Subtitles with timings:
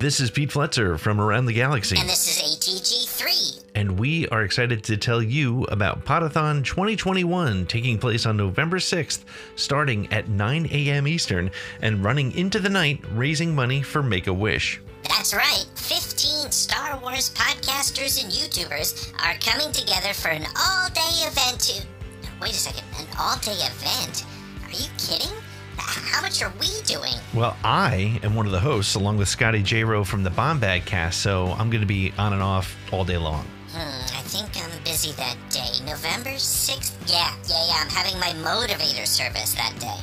[0.00, 1.98] This is Pete Fletzer from Around the Galaxy.
[1.98, 3.64] And this is ATG3.
[3.74, 9.24] And we are excited to tell you about Podathon 2021 taking place on November 6th,
[9.56, 11.08] starting at 9 a.m.
[11.08, 11.50] Eastern
[11.82, 14.80] and running into the night, raising money for Make a Wish.
[15.08, 15.64] That's right.
[15.74, 21.84] 15 Star Wars podcasters and YouTubers are coming together for an all day event to.
[22.40, 24.24] Wait a second, an all day event?
[24.62, 25.34] Are you kidding?
[25.78, 27.14] How much are we doing?
[27.34, 29.84] Well, I am one of the hosts along with Scotty J.
[29.84, 33.16] Rowe from the Bombag cast, so I'm going to be on and off all day
[33.16, 33.44] long.
[33.70, 33.78] Hmm,
[34.16, 35.84] I think I'm busy that day.
[35.84, 36.92] November 6th?
[37.06, 37.76] Yeah, yeah, yeah.
[37.80, 39.96] I'm having my motivator service that day.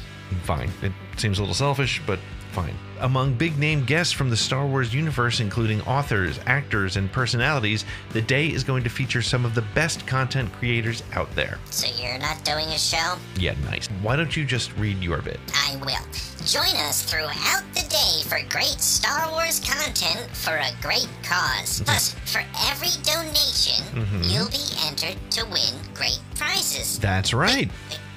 [0.44, 0.72] Fine.
[0.82, 2.20] It seems a little selfish, but
[2.56, 2.74] fine.
[3.02, 7.84] Among big name guests from the Star Wars universe, including authors, actors, and personalities,
[8.14, 11.60] the day is going to feature some of the best content creators out there.
[11.70, 13.18] So you're not doing a show?
[13.38, 13.88] Yeah, nice.
[14.02, 15.42] Why don't you just read your bit?
[15.54, 16.08] I will.
[16.46, 21.82] Join us throughout the day for great Star Wars content for a great cause.
[21.82, 24.22] Plus, for every donation, mm-hmm.
[24.24, 27.00] you'll be entered to win great prizes.
[27.00, 27.70] That's right.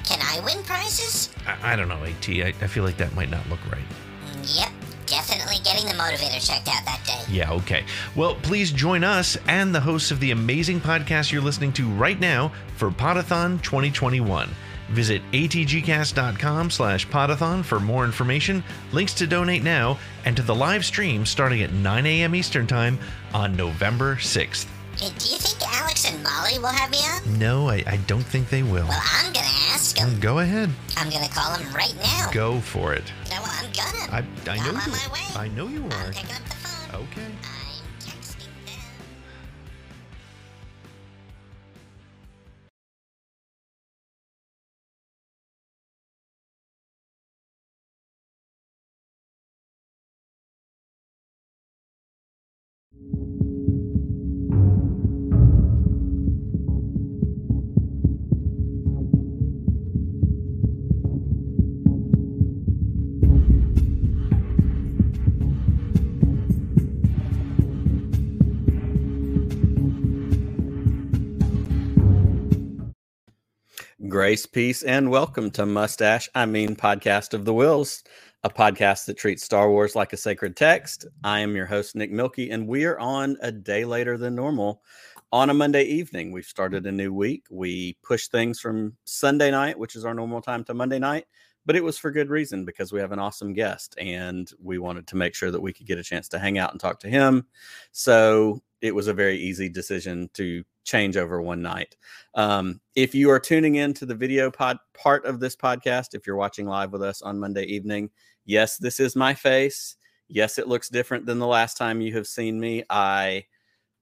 [0.04, 1.30] Can I win prizes?
[1.44, 2.28] I, I don't know, AT.
[2.28, 3.82] I, I feel like that might not look right.
[4.54, 4.70] Yep,
[5.06, 7.32] definitely getting the motivator checked out that day.
[7.32, 7.84] Yeah, okay.
[8.16, 12.18] Well, please join us and the hosts of the amazing podcast you're listening to right
[12.18, 14.48] now for Podathon 2021.
[14.90, 20.84] Visit atgcast.com slash podathon for more information, links to donate now, and to the live
[20.84, 22.34] stream starting at 9 a.m.
[22.34, 22.98] Eastern Time
[23.34, 24.66] on November 6th.
[24.98, 27.38] Do you think Alex and Molly will have me on?
[27.38, 28.84] No, I, I don't think they will.
[28.86, 30.10] Well, I'm gonna ask them.
[30.10, 30.70] Mm, go ahead.
[30.96, 32.28] I'm gonna call them right now.
[32.32, 33.04] Go for it.
[33.30, 34.12] No, I'm gonna.
[34.12, 34.92] I, I know I'm you.
[34.92, 35.20] my way.
[35.36, 35.92] I know you are.
[35.92, 37.00] I'm picking up the phone.
[37.02, 37.27] Okay.
[74.28, 78.02] Grace, peace, and welcome to Mustache, I mean, Podcast of the Whills,
[78.44, 81.06] a podcast that treats Star Wars like a sacred text.
[81.24, 84.82] I am your host, Nick Milky, and we are on a day later than normal
[85.32, 86.30] on a Monday evening.
[86.30, 87.46] We've started a new week.
[87.50, 91.24] We push things from Sunday night, which is our normal time, to Monday night,
[91.64, 95.06] but it was for good reason because we have an awesome guest and we wanted
[95.06, 97.08] to make sure that we could get a chance to hang out and talk to
[97.08, 97.46] him.
[97.92, 101.96] So it was a very easy decision to change over one night.
[102.34, 106.26] Um, if you are tuning in to the video pod part of this podcast, if
[106.26, 108.10] you're watching live with us on Monday evening,
[108.46, 109.96] yes, this is my face.
[110.28, 112.84] Yes, it looks different than the last time you have seen me.
[112.90, 113.44] I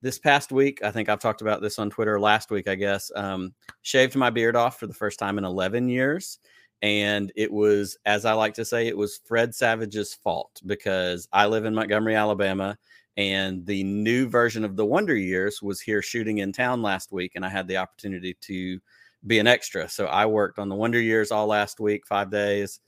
[0.03, 3.11] this past week, I think I've talked about this on Twitter last week, I guess,
[3.17, 6.39] um, shaved my beard off for the first time in 11 years.
[6.83, 11.47] And it was, as I like to say, it was Fred Savage's fault because I
[11.47, 12.77] live in Montgomery, Alabama
[13.17, 17.33] and the new version of the Wonder Years was here shooting in town last week,
[17.35, 18.79] and I had the opportunity to
[19.27, 19.89] be an extra.
[19.89, 22.81] So I worked on the Wonder Years all last week, five days.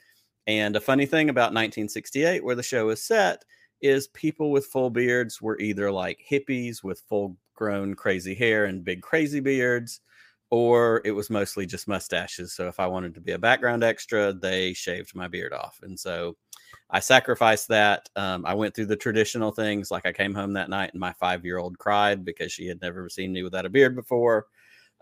[0.47, 3.45] And a funny thing about 1968, where the show is set,
[3.81, 8.85] is people with full beards were either like hippies with full grown crazy hair and
[8.85, 10.01] big crazy beards,
[10.51, 12.55] or it was mostly just mustaches.
[12.55, 15.81] So if I wanted to be a background extra, they shaved my beard off.
[15.83, 16.37] And so
[16.91, 18.09] I sacrificed that.
[18.17, 19.91] Um, I went through the traditional things.
[19.91, 22.81] Like I came home that night and my five year old cried because she had
[22.81, 24.47] never seen me without a beard before.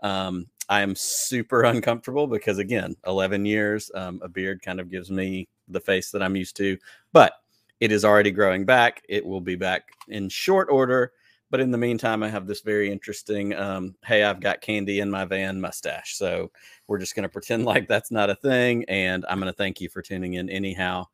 [0.01, 5.09] Um, I am super uncomfortable because, again, 11 years, um, a beard kind of gives
[5.09, 6.77] me the face that I'm used to,
[7.13, 7.33] but
[7.79, 9.03] it is already growing back.
[9.07, 11.13] It will be back in short order.
[11.49, 15.09] But in the meantime, I have this very interesting, um, hey, I've got candy in
[15.09, 16.17] my van mustache.
[16.17, 16.51] So
[16.87, 18.83] we're just going to pretend like that's not a thing.
[18.89, 21.05] And I'm going to thank you for tuning in anyhow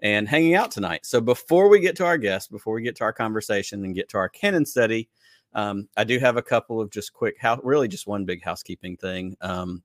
[0.00, 1.04] and hanging out tonight.
[1.04, 4.08] So before we get to our guest, before we get to our conversation and get
[4.10, 5.08] to our canon study,
[5.54, 8.96] um, I do have a couple of just quick, house, really just one big housekeeping
[8.96, 9.82] thing um,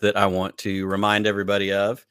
[0.00, 2.04] that I want to remind everybody of.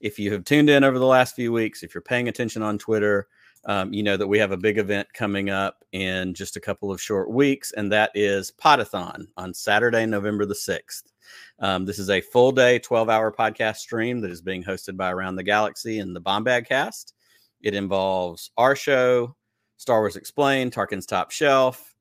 [0.00, 2.78] If you have tuned in over the last few weeks, if you're paying attention on
[2.78, 3.28] Twitter,
[3.64, 6.90] um, you know that we have a big event coming up in just a couple
[6.90, 11.11] of short weeks, and that is Podathon on Saturday, November the 6th.
[11.58, 15.12] Um, this is a full day, 12 hour podcast stream that is being hosted by
[15.12, 17.14] Around the Galaxy and the Bombag cast.
[17.60, 19.36] It involves our show,
[19.76, 21.94] Star Wars Explained, Tarkin's Top Shelf.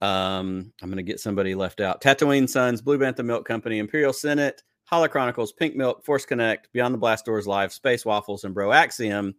[0.00, 2.02] Um, I'm going to get somebody left out.
[2.02, 6.92] Tatooine Sons, Blue Bantha Milk Company, Imperial Senate, Hollow Chronicles, Pink Milk, Force Connect, Beyond
[6.92, 9.34] the Blast Doors Live, Space Waffles, and Bro Axiom.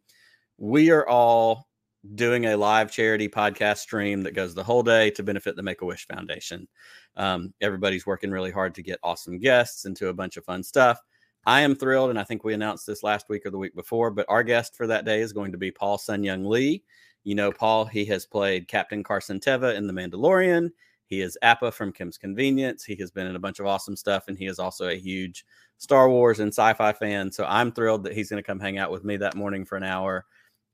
[0.57, 1.67] We are all
[2.13, 5.81] doing a live charity podcast stream that goes the whole day to benefit the Make
[5.81, 6.67] a Wish Foundation.
[7.15, 10.99] Um, everybody's working really hard to get awesome guests into a bunch of fun stuff.
[11.47, 14.11] I am thrilled, and I think we announced this last week or the week before,
[14.11, 16.83] but our guest for that day is going to be Paul Sun-Hyung Lee.
[17.23, 20.69] You know, Paul, he has played Captain Carson Teva in The Mandalorian.
[21.07, 22.83] He is Appa from Kim's Convenience.
[22.83, 25.45] He has been in a bunch of awesome stuff, and he is also a huge
[25.77, 27.31] Star Wars and sci fi fan.
[27.31, 29.75] So I'm thrilled that he's going to come hang out with me that morning for
[29.75, 30.25] an hour,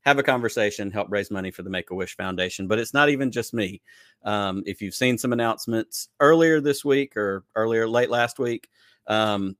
[0.02, 2.66] have a conversation, help raise money for the Make a Wish Foundation.
[2.66, 3.80] But it's not even just me.
[4.24, 8.68] Um, if you've seen some announcements earlier this week or earlier, late last week,
[9.06, 9.56] um,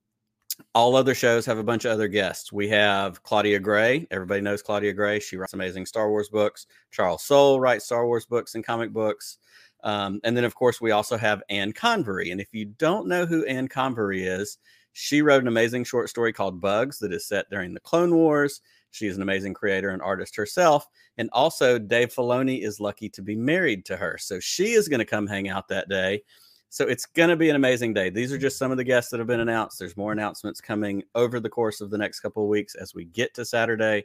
[0.75, 2.51] all other shows have a bunch of other guests.
[2.51, 4.07] We have Claudia Gray.
[4.11, 5.19] Everybody knows Claudia Gray.
[5.19, 6.67] She writes amazing Star Wars books.
[6.91, 9.37] Charles Soule writes Star Wars books and comic books.
[9.83, 12.31] Um, and then, of course, we also have Anne Convery.
[12.31, 14.57] And if you don't know who Anne Convery is,
[14.93, 18.61] she wrote an amazing short story called Bugs that is set during the Clone Wars.
[18.93, 20.87] She is an amazing creator and artist herself.
[21.17, 24.19] And also, Dave Filoni is lucky to be married to her.
[24.19, 26.21] So she is going to come hang out that day.
[26.69, 28.11] So it's going to be an amazing day.
[28.11, 29.79] These are just some of the guests that have been announced.
[29.79, 33.05] There's more announcements coming over the course of the next couple of weeks as we
[33.05, 34.03] get to Saturday,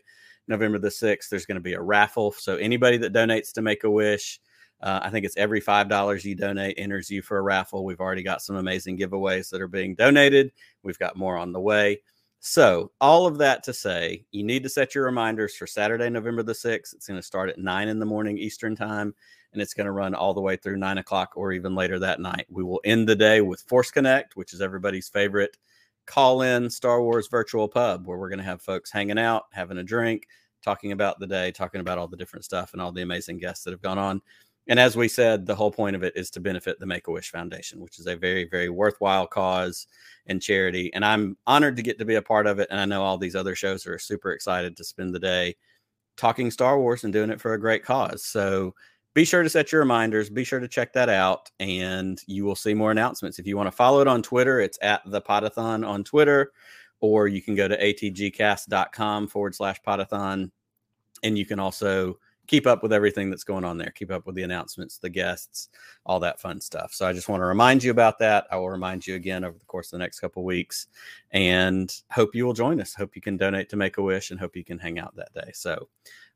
[0.49, 1.29] November the 6th.
[1.29, 2.33] There's going to be a raffle.
[2.33, 4.41] So anybody that donates to Make a Wish,
[4.81, 7.85] uh, I think it's every $5 you donate enters you for a raffle.
[7.85, 10.53] We've already got some amazing giveaways that are being donated.
[10.83, 12.01] We've got more on the way.
[12.41, 16.43] So, all of that to say, you need to set your reminders for Saturday, November
[16.43, 16.95] the 6th.
[16.95, 19.13] It's going to start at 9 in the morning Eastern Time
[19.53, 22.21] and it's going to run all the way through nine o'clock or even later that
[22.21, 22.47] night.
[22.51, 25.57] We will end the day with Force Connect, which is everybody's favorite
[26.07, 29.79] call in Star Wars virtual pub where we're going to have folks hanging out, having
[29.79, 30.27] a drink,
[30.63, 33.65] talking about the day, talking about all the different stuff and all the amazing guests
[33.65, 34.21] that have gone on.
[34.69, 37.11] And as we said, the whole point of it is to benefit the Make a
[37.11, 39.87] Wish Foundation, which is a very, very worthwhile cause
[40.27, 40.93] and charity.
[40.93, 42.69] And I'm honored to get to be a part of it.
[42.71, 45.57] And I know all these other shows are super excited to spend the day
[46.19, 48.25] talking Star Wars and doing it for a great cause.
[48.25, 48.75] So
[49.15, 50.29] be sure to set your reminders.
[50.29, 53.39] Be sure to check that out, and you will see more announcements.
[53.39, 56.53] If you want to follow it on Twitter, it's at the Podathon on Twitter,
[57.01, 60.51] or you can go to atgcast.com forward slash Podathon,
[61.23, 63.91] and you can also keep up with everything that's going on there.
[63.91, 65.69] Keep up with the announcements, the guests,
[66.05, 66.93] all that fun stuff.
[66.93, 68.47] So I just want to remind you about that.
[68.51, 70.89] I will remind you again over the course of the next couple weeks,
[71.31, 72.95] and hope you will join us.
[72.95, 75.33] Hope you can donate to Make a Wish, and hope you can hang out that
[75.35, 75.53] day.
[75.55, 75.89] So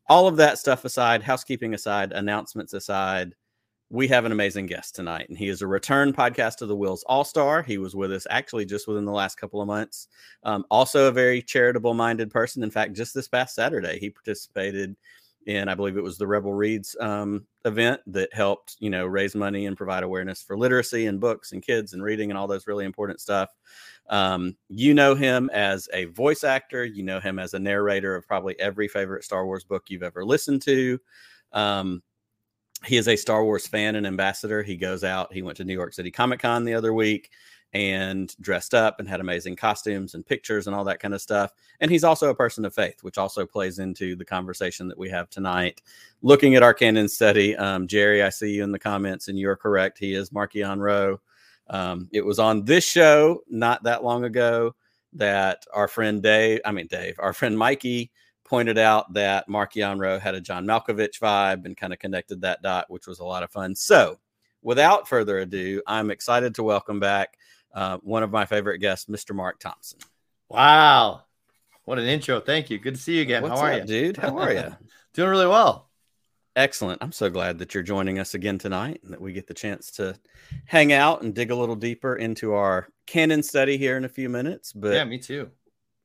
[0.06, 3.34] all of that stuff aside, housekeeping aside, announcements aside,
[3.88, 7.02] we have an amazing guest tonight, and he is a return podcast of the Whills
[7.06, 7.62] All Star.
[7.62, 10.08] He was with us actually just within the last couple of months.
[10.44, 12.62] Um, also, a very charitable minded person.
[12.62, 14.96] In fact, just this past Saturday, he participated
[15.46, 19.34] in, I believe it was the Rebel Reads um, event that helped, you know, raise
[19.34, 22.66] money and provide awareness for literacy and books and kids and reading and all those
[22.66, 23.50] really important stuff.
[24.08, 26.84] Um, you know him as a voice actor.
[26.84, 30.24] You know him as a narrator of probably every favorite Star Wars book you've ever
[30.24, 30.98] listened to.
[31.52, 32.02] Um,
[32.84, 34.62] he is a Star Wars fan and ambassador.
[34.62, 35.32] He goes out.
[35.32, 37.30] He went to New York City Comic Con the other week
[37.74, 41.52] and dressed up and had amazing costumes and pictures and all that kind of stuff.
[41.80, 45.08] And he's also a person of faith, which also plays into the conversation that we
[45.08, 45.80] have tonight.
[46.20, 49.56] Looking at our canon study, um, Jerry, I see you in the comments, and you're
[49.56, 49.98] correct.
[49.98, 51.20] He is Marchion Ro.
[51.70, 54.74] Um, it was on this show not that long ago
[55.14, 58.10] that our friend Dave, I mean Dave, our friend Mikey
[58.44, 62.60] pointed out that Marchion Ro had a John Malkovich vibe and kind of connected that
[62.60, 63.74] dot, which was a lot of fun.
[63.74, 64.18] So,
[64.60, 67.38] without further ado, I'm excited to welcome back
[67.74, 69.34] uh, one of my favorite guests, Mr.
[69.34, 69.98] Marc Thompson.
[70.48, 71.22] Wow,
[71.84, 72.40] what an intro!
[72.40, 72.78] Thank you.
[72.78, 73.42] Good to see you again.
[73.42, 74.16] What's How are up, you, dude?
[74.16, 74.76] How are you?
[75.14, 75.88] Doing really well.
[76.54, 77.02] Excellent.
[77.02, 79.90] I'm so glad that you're joining us again tonight and that we get the chance
[79.92, 80.18] to
[80.66, 84.28] hang out and dig a little deeper into our canon study here in a few
[84.28, 84.72] minutes.
[84.72, 85.50] But yeah, me too.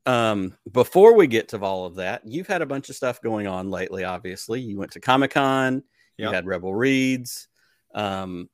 [0.05, 3.45] Um, before we get to all of that, you've had a bunch of stuff going
[3.45, 4.61] on lately, obviously.
[4.61, 5.83] You went to Comic Con,
[6.17, 7.49] you had Rebel Reads.
[7.93, 8.49] Um,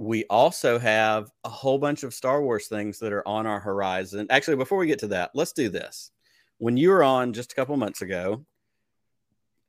[0.00, 4.26] we also have a whole bunch of Star Wars things that are on our horizon.
[4.30, 6.10] Actually, before we get to that, let's do this.
[6.56, 8.46] When you were on just a couple months ago,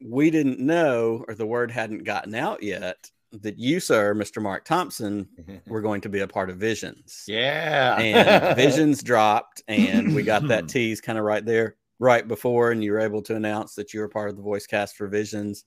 [0.02, 3.12] we didn't know, or the word hadn't gotten out yet,
[3.42, 4.42] that you, sir, Mr.
[4.42, 5.28] Marc Thompson,
[5.68, 7.26] were going to be a part of Visions.
[7.28, 8.00] yeah.
[8.00, 12.82] And Visions dropped, and we got that tease kind of right there, right before, and
[12.82, 15.66] you were able to announce that you were part of the voice cast for Visions.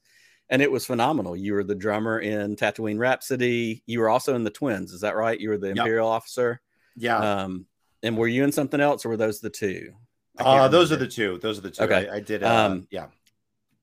[0.50, 1.34] And it was phenomenal.
[1.36, 3.82] You were the drummer in Tatooine Rhapsody.
[3.86, 4.92] You were also in the Twins.
[4.92, 5.38] Is that right?
[5.40, 5.78] You were the Yep.
[5.78, 6.60] Imperial officer.
[6.96, 7.42] yeah.
[7.42, 7.66] Um,
[8.02, 9.92] and were you in something else, or were those the two?
[10.38, 11.38] Uh, those are the two.
[11.38, 11.82] Those are the two.
[11.84, 12.06] Okay.
[12.08, 12.42] I, I did.
[12.42, 13.06] Uh, Um, yeah.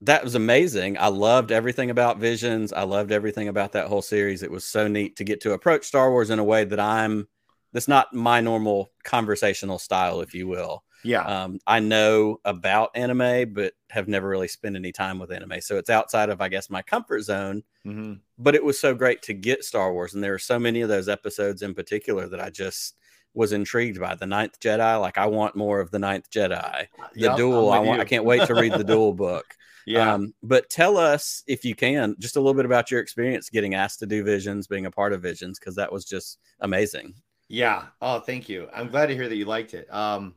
[0.01, 0.97] that was amazing.
[0.99, 2.71] I loved everything about Visions.
[2.71, 4.43] I loved everything about that whole series.
[4.43, 7.27] It was so neat to get to approach Star Wars in a way that I'm
[7.73, 10.83] that's not my normal conversational style, if you will.
[11.03, 11.23] Yeah.
[11.23, 15.59] Um, I know about anime, but have never really spent any time with anime.
[15.61, 17.63] So it's outside of, I guess, my comfort zone.
[17.85, 18.19] Mhm.
[18.37, 20.13] But it was so great to get Star Wars.
[20.13, 22.95] And there are so many of those episodes in particular that I just
[23.33, 24.13] was intrigued by.
[24.13, 26.87] The Ninth Jedi, like I want more of the Ninth Jedi.
[27.13, 29.55] The Yep, duel, I want I can't wait to read the duel book.
[29.87, 30.13] Yeah.
[30.13, 33.73] Um, but tell us if you can just a little bit about your experience getting
[33.73, 37.15] asked to do visions, being a part of visions, because that was just amazing.
[37.51, 37.87] Yeah.
[38.01, 38.69] Oh, thank you.
[38.73, 39.93] I'm glad to hear that you liked it.
[39.93, 40.35] Um,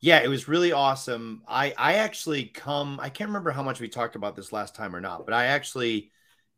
[0.00, 1.42] yeah, it was really awesome.
[1.48, 3.00] I I actually come.
[3.00, 5.46] I can't remember how much we talked about this last time or not, but I
[5.46, 6.10] actually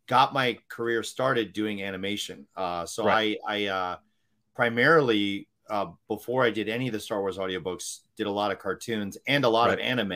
[0.08, 2.46] got my career started doing animation.
[2.56, 3.38] Uh, so Right.
[3.46, 3.96] I I uh,
[4.56, 8.58] primarily uh, before I did any of the Star Wars audiobooks, did a lot of
[8.58, 10.12] cartoons and a lot of anime.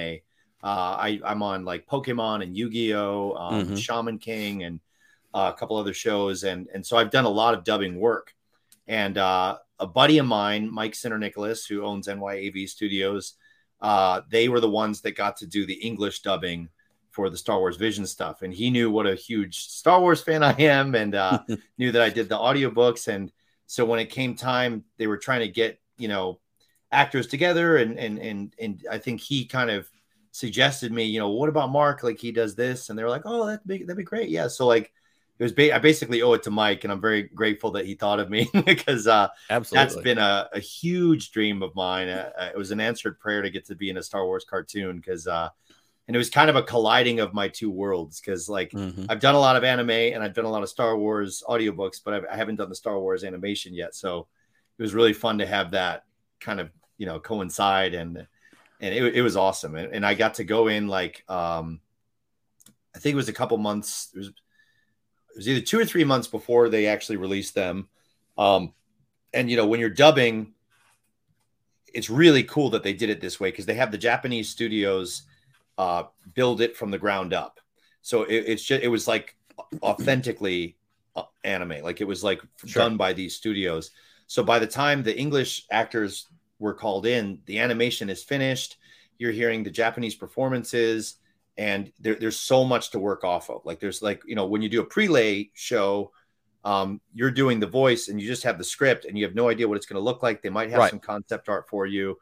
[0.65, 3.77] Uh, I I'm on like Pokemon and Yu Gi Oh, um, Mhm.
[3.77, 4.81] Shaman King, and
[5.35, 8.35] uh, a couple other shows, and and so I've done a lot of dubbing work.
[8.91, 13.35] And uh, a buddy of mine, Mike Sinterniklaas, who owns NYAV Studios,
[13.81, 16.69] uh, they were the ones that got to do the English dubbing
[17.13, 18.43] for the Star Wars Vision stuff.
[18.43, 21.39] And he knew what a huge Star Wars fan I am and uh,
[21.79, 23.07] knew that I did the audiobooks.
[23.07, 23.31] And
[23.67, 26.41] so when it came time, they were trying to get, you know,
[26.91, 27.77] actors together.
[27.77, 29.89] And, and, and, and I think he kind of
[30.33, 32.03] suggested me, you know, what about Marc?
[32.03, 32.91] Like he does this.
[32.91, 34.31] And they were like, oh, that'd be, that'd be great.
[34.31, 34.49] Yeah.
[34.49, 34.93] So like,
[35.41, 37.95] it was, ba- I basically owe it to Mike and I'm very grateful that he
[37.95, 39.85] thought of me because, uh, Absolutely.
[39.85, 42.09] that's been a, a huge dream of mine.
[42.11, 44.45] Uh, uh, it was an answered prayer to get to be in a Star Wars
[44.45, 45.49] cartoon because, uh,
[46.07, 49.07] and it was kind of a colliding of my two worlds because, like, Mhm.
[49.09, 52.01] I've done a lot of anime and I've done a lot of Star Wars audiobooks,
[52.05, 53.95] but I've, I haven't done the Star Wars animation yet.
[53.95, 54.27] So
[54.79, 56.05] it was really fun to have that
[56.41, 58.27] kind of, you know, coincide and
[58.83, 59.75] and it, it was awesome.
[59.77, 61.81] And, and I got to go in like, um,
[62.95, 64.11] I think it was a couple months.
[64.15, 64.33] It was
[65.33, 67.89] it was either two or three months before they actually released them.
[68.37, 68.73] Um,
[69.33, 70.55] and you know, when you're dubbing,
[71.93, 75.23] it's really cool that they did it this way because they have the Japanese studios
[75.79, 77.61] uh, build it from the ground up.
[78.03, 79.37] So it, it's just it was like
[79.83, 80.77] authentically
[81.17, 82.83] uh, anime, like it was like Sure.
[82.83, 83.91] done by these studios.
[84.27, 86.27] So by the time the English actors
[86.59, 88.77] were called in, the animation is finished.
[89.19, 91.17] You're hearing the Japanese performances,
[91.61, 93.61] and there, there's so much to work off of.
[93.67, 96.11] Like there's like you know when you do a prelay show,
[96.65, 99.49] um, you're doing the voice and you just have the script and you have no
[99.51, 100.43] idea what it's going to look like.
[100.43, 100.91] They might have Right.
[100.91, 102.19] some concept art for you,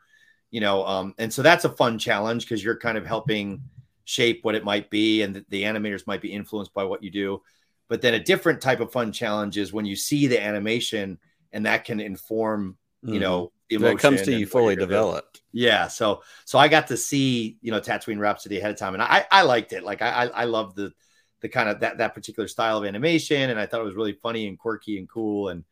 [0.50, 3.62] you know, um, and so that's a fun challenge because you're kind of helping
[4.04, 7.10] shape what it might be, and the, the animators might be influenced by what you
[7.10, 7.42] do.
[7.88, 11.18] But then a different type of fun challenge is when you see the animation
[11.52, 13.20] and that can inform, you Mhm.
[13.20, 15.42] know, When it comes to you fully developed.
[15.52, 19.02] Yeah, so so I got to see you know Tatooine Rhapsody ahead of time, and
[19.02, 19.82] I I liked it.
[19.82, 20.92] Like I I, I love the
[21.40, 24.12] the kind of that that particular style of animation, and I thought it was really
[24.12, 25.64] funny and quirky and cool, and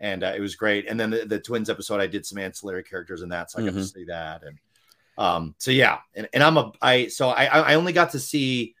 [0.00, 0.88] and uh, it was great.
[0.88, 3.62] And then the, the twins episode, I did some ancillary characters in that, so I
[3.62, 3.84] got to Mhm.
[3.84, 4.58] see that, and
[5.18, 8.74] um so yeah, and, and I'm a I so I I only got to see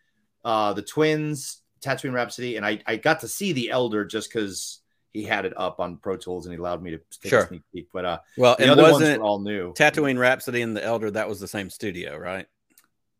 [0.44, 4.80] uh the twins Tatooine Rhapsody, and I I got to see the Elder just because
[5.16, 7.40] he had it up on Pro Tools and he allowed me to take Sure.
[7.44, 9.72] a sneak peek, but uh Well, the it other ones wasn't were all new.
[9.74, 11.10] Tatooine Rhapsody and the Elder.
[11.10, 12.46] That was the same studio, right?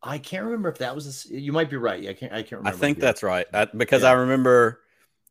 [0.03, 1.27] I can't remember if that was.
[1.31, 2.07] A, you might be right.
[2.09, 2.33] I can't.
[2.33, 2.77] I can't remember.
[2.77, 3.47] I think that's right.
[3.53, 4.11] I, because Yeah.
[4.11, 4.81] I remember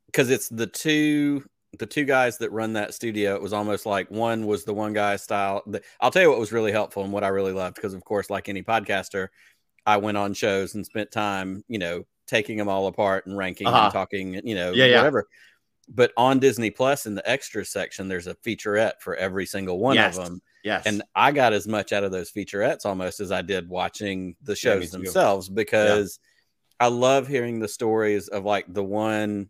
[0.08, 1.44] because it's the two
[1.78, 3.36] the two guys that run that studio.
[3.36, 5.62] It was almost like one was the one guy style.
[5.68, 8.04] The, I'll tell you what was really helpful and what I really loved because, of
[8.04, 9.28] course, like any podcaster,
[9.86, 13.68] I went on shows and spent time, you know, taking them all apart and ranking
[13.68, 13.84] Uh-huh.
[13.86, 15.12] and talking, you know, Yeah, yeah.
[15.88, 19.96] But on Disney Plus in the extra section, there's a featurette for every single one
[19.96, 20.18] Yes.
[20.18, 20.42] of them.
[20.64, 20.84] Yes.
[20.88, 24.56] And I got as much out of those featurettes almost as I did watching the
[24.56, 24.98] shows too.
[24.98, 26.20] themselves because
[26.80, 29.50] I love hearing the stories of like the one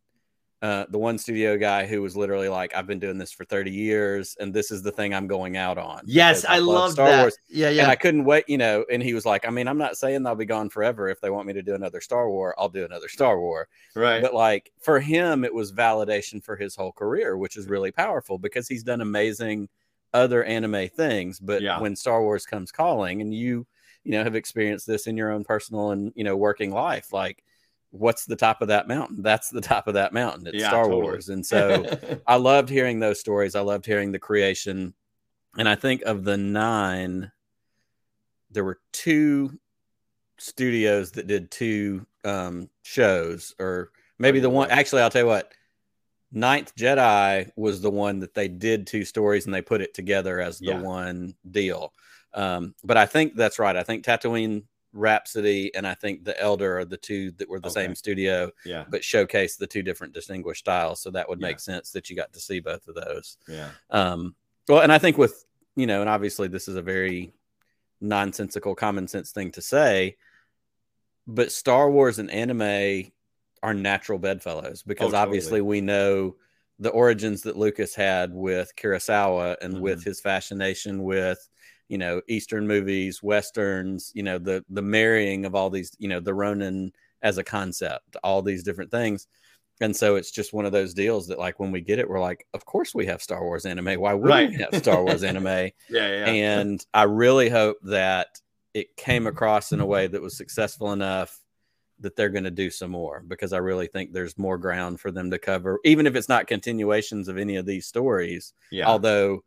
[0.65, 3.71] uh the one studio guy who was literally like I've been doing this for 30
[3.71, 6.01] years and this is the thing I'm going out on.
[6.05, 7.21] yes, because I love Star that.
[7.21, 7.37] Wars.
[7.49, 7.83] Yeah, yeah.
[7.83, 7.91] And.
[7.91, 10.35] I couldn't wait, you know, and he was like, I mean, I'm not saying they'll
[10.35, 11.09] be gone forever.
[11.09, 13.67] If they want me to do another Star War, I'll do another Star War.
[13.95, 14.21] right.
[14.21, 18.37] But like for him, it was validation for his whole career, which is really powerful
[18.37, 19.67] because he's done amazing
[20.13, 21.39] other anime things.
[21.39, 21.79] But Yeah.
[21.81, 23.67] when Star Wars comes calling, and you,
[24.05, 27.43] you know, have experienced this in your own personal and you know working life, like
[27.97, 29.21] what's the top of that mountain?
[29.21, 30.47] That's the top of that mountain.
[30.47, 31.01] It's Yeah, Star totally.
[31.01, 31.85] Wars, and so
[32.27, 33.55] I loved hearing those stories.
[33.55, 34.93] I loved hearing the creation.
[35.57, 37.31] And I think of the nine,
[38.51, 39.57] there were two
[40.37, 44.69] studios that did two um, shows, or maybe the one.
[44.69, 45.51] Actually, I'll tell you what.
[46.31, 50.41] Ninth Jedi was the one that they did two stories and they put it together
[50.41, 50.81] as the Yeah.
[50.81, 51.93] one deal.
[52.33, 53.75] Um, but I think that's right.
[53.75, 54.63] I think Tatooine
[54.95, 57.85] Rhapsody and I think The Elder are the two that were the Okay.
[57.85, 61.01] same studio yeah, but showcase the two different distinguished styles.
[61.01, 61.73] So that would make Yeah.
[61.73, 63.37] sense that you got to see both of those.
[63.47, 64.35] yeah, Um,
[64.67, 67.33] well, and I think with you know, and obviously this is a very
[67.99, 70.15] nonsensical common sense thing to say.
[71.27, 73.11] But Star Wars and anime
[73.63, 76.35] are natural bedfellows because Oh, obviously we know
[76.79, 80.09] the origins that Lucas had with Kurosawa and with Mm-hmm.
[80.09, 81.49] his fascination with
[81.89, 86.19] you know Eastern movies, westerns, you know the the marrying of all these, you know
[86.19, 89.27] the Ronin as a concept, all these different things.
[89.81, 92.19] And so it's just one of those deals that like when we get it, we're
[92.21, 93.99] like, of course we have Star Wars anime.
[93.99, 94.49] Why wouldn't Right.
[94.49, 95.45] we have Star Wars anime?
[95.47, 96.25] Yeah, yeah.
[96.27, 98.27] and I really hope that
[98.73, 101.37] it came across in a way that was successful enough
[101.99, 105.11] that they're going to do some more because I really think there's more ground for
[105.11, 108.53] them to cover, even if it's not continuations of any of these stories.
[108.71, 108.85] yeah.
[108.85, 109.43] Although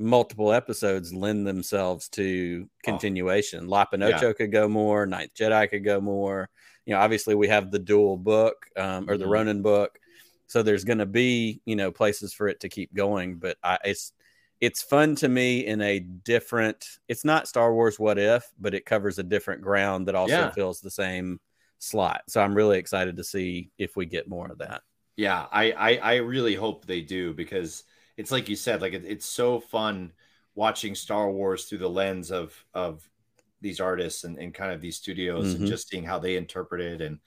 [0.00, 3.68] multiple episodes lend themselves to continuation.
[3.68, 4.32] Lop and Ochō Yeah.
[4.32, 6.48] could go more, Ninth Jedi could go more.
[6.86, 9.30] You know, obviously we have the Duel book um, or the Mhm.
[9.30, 9.98] Ronin book,
[10.46, 13.36] so there's going to be you know places for it to keep going.
[13.36, 14.12] But I, it's
[14.60, 16.84] it's fun to me in a different.
[17.08, 20.50] It's not Star Wars What If, but it covers a different ground that also Yeah.
[20.50, 21.40] fills the same
[21.78, 22.22] slot.
[22.28, 24.82] So I'm really excited to see if we get more of that.
[25.16, 27.84] Yeah, I, I I really hope they do because
[28.20, 30.12] it's like you said, like it, it's so fun
[30.54, 33.08] watching Star Wars through the lens of of
[33.62, 35.56] these artists and, and kind of these studios Mhm.
[35.56, 37.00] and just seeing how they interpret it.
[37.02, 37.20] And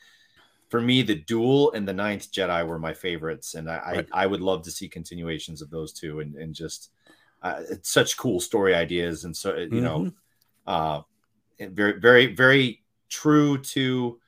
[0.69, 4.09] for me, the Duel and the Ninth Jedi were my favorites, and I Right.
[4.13, 6.91] I, I would love to see continuations of those two and and just
[7.41, 10.15] uh, it's such cool story ideas and so you know Mhm.
[10.67, 11.01] uh
[11.59, 14.19] very very very true to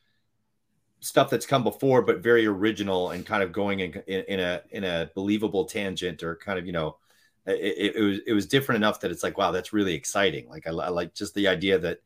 [0.99, 4.61] stuff that's come before but very original and kind of going in, in, in a
[4.71, 6.97] in a believable tangent or kind of you know
[7.45, 10.49] it, it, was it was different enough that it's like wow that's really exciting.
[10.49, 11.99] Like I, I like just the idea that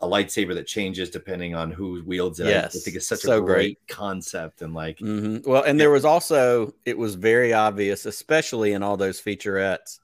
[0.00, 3.26] a lightsaber that changes depending on who wields it I- I think it's such so
[3.26, 3.74] a great.
[3.74, 8.72] great concept and like hmm Well, and there was also, it was very obvious, especially
[8.72, 9.98] in all those featurettes,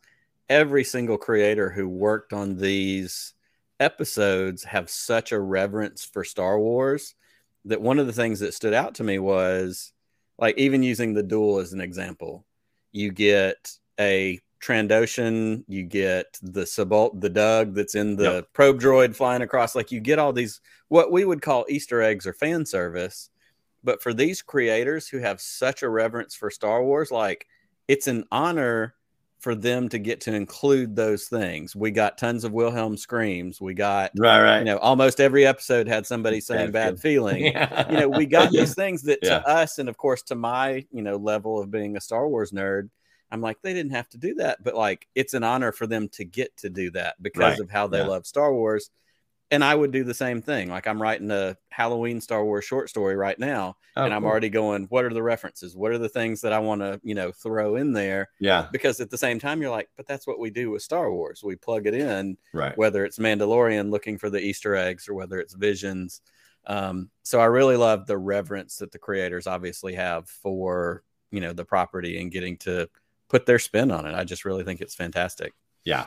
[0.49, 3.35] every single creator who worked on these
[3.81, 7.15] episodes have such a reverence for Star Wars
[7.64, 9.92] that one of the things that stood out to me was
[10.38, 12.45] like, even using the duel as an example,
[12.92, 18.53] you get a Trandoshan, you get the Sabult, the Doug that's in the Yep.
[18.53, 19.75] probe droid flying across.
[19.75, 23.31] Like, you get all these, what we would call Easter eggs or fan service
[23.85, 27.46] but for these creators who have such a reverence for Star Wars, like
[27.88, 28.94] it's an honor
[29.42, 31.74] for them to get to include those things.
[31.74, 33.61] We got tons of Wilhelm screams.
[33.61, 37.46] We got, right right you know, almost every episode had somebody saying Bad bad feeling.
[37.46, 37.90] yeah.
[37.90, 39.40] You know, we got these things that Yeah.
[39.40, 42.52] to us, and of course to my, you know, level of being a Star Wars
[42.52, 42.88] nerd,
[43.33, 46.09] I'm like, they didn't have to do that, but like it's an honor for them
[46.11, 47.61] to get to do that because Right.
[47.61, 48.07] of how they Yeah.
[48.07, 48.90] love Star Wars.
[49.53, 50.69] And I would do the same thing.
[50.71, 54.31] Like I'm writing a Halloween Star Wars short story right now Oh, and I'm cool.
[54.31, 55.77] already going, what are the references?
[55.77, 58.31] What are the things that I want to, you know, throw in there?
[58.41, 61.12] yeah Because at the same time, you're like, but that's what we do with Star
[61.12, 61.43] Wars.
[61.45, 65.38] We plug it in, right whether it's Mandalorian looking for the Easter eggs or whether
[65.38, 66.23] it's visions.
[66.67, 71.53] Um, so I really love the reverence that the creators obviously have for, you know,
[71.53, 72.88] the property and getting to
[73.29, 74.15] put their spin on it.
[74.15, 75.53] I just really think it's fantastic.
[75.85, 76.07] yeah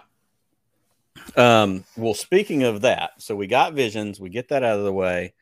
[1.36, 4.94] Um, well, speaking of that, so we got visions, we get that out of the
[4.94, 5.34] way,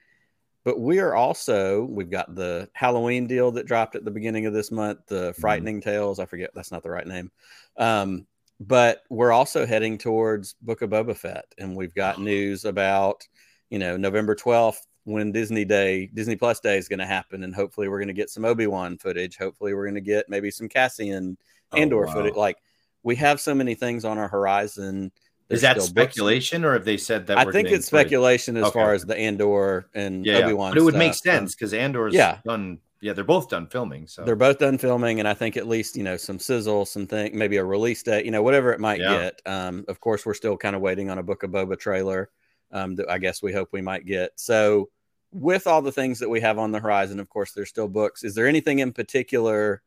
[0.64, 4.54] but we are also we've got the Halloween deal that dropped at the beginning of
[4.54, 6.20] this month, the Frightening Tales.
[6.20, 7.32] I forget that's not the right name.
[7.78, 8.26] Um,
[8.60, 13.28] but we're also heading towards Book of Boba Fett, and we've got news about
[13.70, 17.54] you know November twelfth when Disney Day, Disney Plus Day is going to happen, and
[17.54, 19.38] hopefully we're going to get some Obi Wan footage.
[19.38, 21.38] Hopefully we're going to get maybe some Cassian
[21.74, 22.14] Oh, Andor wow.
[22.14, 22.36] footage.
[22.36, 22.58] Like
[23.02, 25.12] we have so many things on our horizon.
[25.50, 28.64] Is that still books- speculation or have they said that I think it's speculation as
[28.66, 28.74] Okay.
[28.80, 30.38] far as the Andor and yeah.
[30.40, 30.72] Obi Wan.
[30.72, 32.40] but it would make sense because Andor's Yeah.
[32.46, 35.68] done yeah they're both done filming so They're both done filming, and I think at
[35.68, 38.80] least you know some sizzle, some thing, maybe a release date, you know, whatever it
[38.80, 39.18] might Yeah.
[39.24, 39.42] get.
[39.46, 42.30] Um, of course, we're still kind of waiting on a Book of Boba trailer.
[42.72, 44.32] Um, that I guess we hope we might get.
[44.36, 44.90] So,
[45.32, 48.24] with all the things that we have on the horizon, of course, there's still books.
[48.24, 49.84] Is there anything in particular,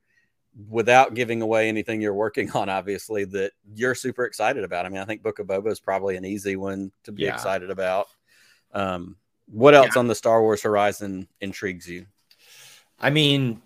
[0.68, 4.86] without giving away anything you're working on, obviously that you're super excited about?
[4.86, 7.34] I mean, I think Book of Boba is probably an easy one to be Yeah.
[7.34, 8.08] excited about.
[8.72, 9.16] Um,
[9.46, 12.06] what else on the Star Wars horizon intrigues you?
[12.98, 13.60] I mean,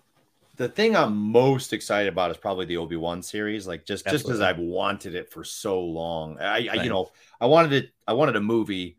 [0.57, 3.65] the thing I'm most excited about is probably the Obi Wan series.
[3.65, 6.37] Like just just because I've wanted it for so long.
[6.39, 7.89] I, I you know I wanted it.
[8.07, 8.97] I wanted a movie,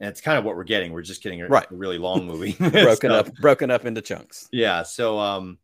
[0.00, 0.92] and it's kind of what we're getting.
[0.92, 1.70] We're just getting a, Right.
[1.70, 4.48] a really long movie, Broken up, broken up into chunks.
[4.50, 4.82] Yeah.
[4.82, 5.58] So um,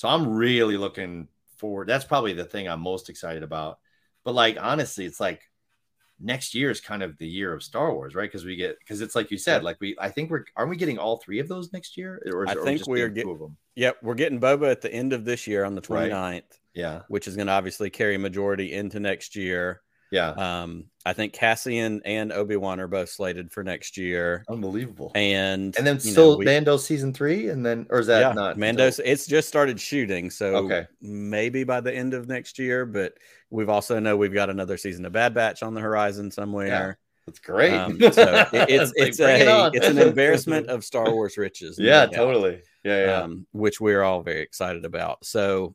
[0.00, 1.86] so I'm really looking forward.
[1.86, 3.80] That's probably the thing I'm most excited about.
[4.24, 5.42] But like honestly, it's like
[6.18, 8.24] next year is kind of the year of Star Wars, right?
[8.24, 10.78] Because we get because it's like you said, like we I think we're aren't we
[10.78, 12.18] getting all three of those next year?
[12.32, 13.58] Or is, I think we are getting get- two of them.
[13.74, 16.10] Yep, we're getting Boba at the end of this year on the Right.
[16.10, 17.02] 29th, Yeah.
[17.08, 19.82] which is going to obviously carry majority into next year.
[20.10, 20.30] Yeah.
[20.30, 25.12] Um, I think Cassian and Obi Wan are both slated for next year, Unbelievable.
[25.14, 28.20] and And then you know, still we- Mando season three, and then or is that
[28.20, 28.98] yeah, not Mando's.
[28.98, 30.86] It's just started shooting, so Okay.
[31.00, 32.84] maybe by the end of next year.
[32.86, 33.14] But
[33.50, 36.98] we've also know we've got another season of Bad Batch on the horizon somewhere.
[37.26, 37.72] That's great.
[37.72, 39.70] Um, so it- it's like, it's it a on.
[39.74, 41.78] it's an embarrassment of Star Wars riches.
[41.78, 42.62] yeah, totally.
[42.84, 43.22] Yeah, yeah.
[43.22, 45.24] um, which we're all very excited about.
[45.24, 45.74] So,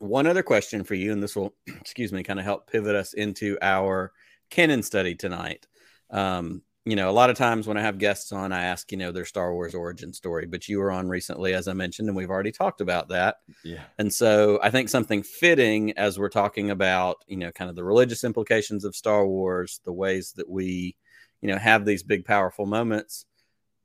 [0.00, 3.12] one other question for you, and this will, excuse me, kind of help pivot us
[3.12, 4.12] into our
[4.50, 5.66] canon study tonight.
[6.10, 8.96] Um, you know, a lot of times when I have guests on, I ask, you
[8.96, 12.16] know, their Star Wars origin story, but you were on recently, as I mentioned, and
[12.16, 13.36] we've already talked about that.
[13.62, 13.82] yeah.
[13.98, 17.84] And so I think something fitting as we're talking about, you know, kind of the
[17.84, 20.96] religious implications of Star Wars, the ways that we,
[21.42, 23.26] you know, have these big, powerful moments.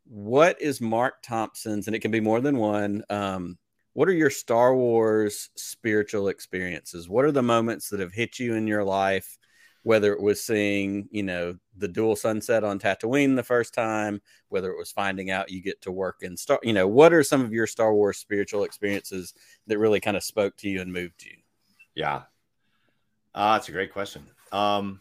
[0.07, 3.57] What is Marc Thompson's, and it can be more than one, um,
[3.95, 7.07] what are your Star Wars spiritual experiences?
[7.07, 9.37] What are the moments that have hit you in your life?
[9.83, 14.69] Whether it was seeing, you know, the dual sunset on Tatooine the first time, whether
[14.69, 17.39] it was finding out you get to work in Star, you know, what are some
[17.39, 19.33] of your Star Wars spiritual experiences
[19.67, 21.37] that really kind of spoke to you and moved you?
[21.93, 22.23] Yeah.
[23.33, 24.23] Uh, that's a great question.
[24.51, 24.99] Um,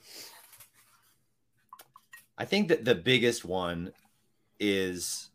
[2.38, 3.90] I think that the biggest one
[4.60, 5.30] is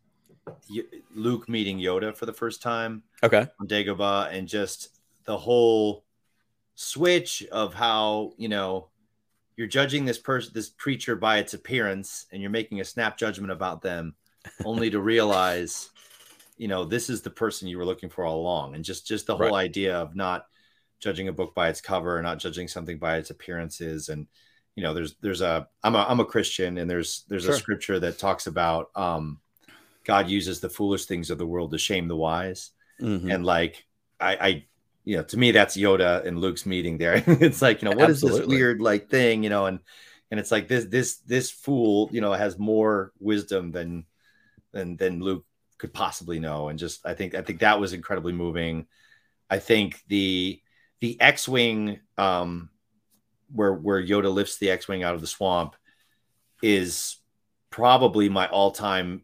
[1.14, 3.48] Luke meeting Yoda for the first time Okay.
[3.60, 6.06] on Dagobah and just the whole
[6.76, 8.88] switch of how, you know,
[9.58, 13.52] you're judging this person, this creature by its appearance and you're making a snap judgment
[13.52, 14.16] about them
[14.66, 15.90] only to realize,
[16.58, 18.76] you know, this is the person you were looking for all along.
[18.76, 19.66] And just, just the whole Right.
[19.66, 20.46] idea of not
[21.02, 24.10] judging a book by its cover, not judging something by its appearances.
[24.10, 24.28] And,
[24.76, 27.56] you know, there's, there's a, I'm a, I'm a Christian and there's, there's Sure.
[27.56, 29.40] a scripture that talks about, um,
[30.10, 32.72] God uses the foolish things of the world to shame the wise.
[33.00, 33.32] Mhm.
[33.32, 33.86] And like,
[34.20, 34.66] I, I,
[35.06, 37.24] you know, to me, that's Yoda and Luke's meeting there.
[37.28, 39.80] it's like, you know, what is this weird like thing, you know, and,
[40.32, 44.06] and it's like this, this, this fool, you know, has more wisdom than,
[44.72, 45.46] than, than Luke
[45.78, 46.70] could possibly know.
[46.70, 48.88] And just, I think, I think that was incredibly moving.
[49.48, 50.60] I think the,
[51.02, 52.72] the X-wing, um,
[53.54, 55.76] where, where Yoda lifts the X-wing out of the swamp
[56.64, 57.18] is
[57.70, 59.22] probably my all-time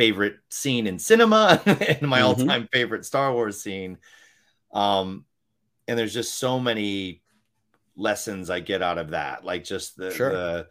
[0.00, 2.24] favorite scene in cinema and my Mhm.
[2.24, 3.98] all-time favorite Star Wars scene.
[4.72, 5.26] Um,
[5.86, 7.20] and there's just so many
[7.96, 9.44] lessons I get out of that.
[9.44, 10.30] Like just the, Sure.
[10.30, 10.68] the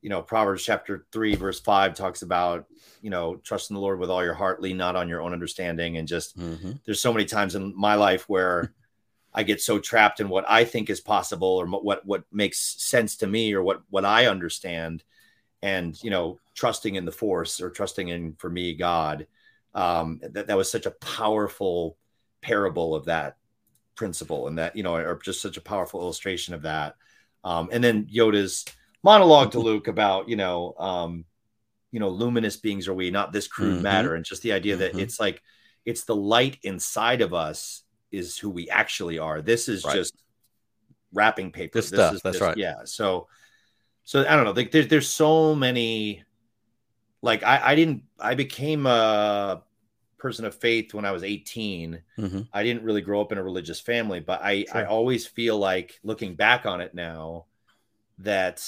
[0.00, 2.66] you know, Proverbs chapter three, verse five talks about,
[3.02, 5.32] you know, trust in the Lord with all your heart, lean not on your own
[5.32, 5.96] understanding.
[5.96, 6.80] And just Mhm.
[6.84, 8.74] there's so many times in my life where
[9.32, 13.16] I get so trapped in what I think is possible or what what makes sense
[13.18, 15.04] to me or what what I understand,
[15.62, 19.26] and you know, trusting in the Force or trusting in for me God.
[19.74, 21.96] Um, that that was such a powerful
[22.42, 23.36] parable of that
[23.94, 26.96] principle, and that you know, or just such a powerful illustration of that.
[27.44, 28.64] Um, and then Yoda's
[29.02, 31.24] monologue to Luke about you know, um,
[31.90, 33.82] you know, luminous beings are we, not this crude Mhm.
[33.82, 35.00] matter, and just the idea that Mhm.
[35.00, 35.42] it's like
[35.84, 39.40] it's the light inside of us is who we actually are.
[39.42, 39.94] This is Right.
[39.96, 40.14] just
[41.14, 41.78] wrapping paper.
[41.78, 42.56] Just This stuff, is that's just- right.
[42.56, 42.84] Yeah.
[42.84, 43.28] So,
[44.04, 44.52] so I don't know.
[44.52, 46.24] Like there's there's so many.
[47.22, 49.62] Like I I didn't I became a
[50.18, 52.02] person of faith when I was 18.
[52.18, 52.48] Mhm.
[52.52, 56.00] I didn't really grow up in a religious family, but I I always feel like
[56.02, 57.46] looking back on it now
[58.18, 58.62] that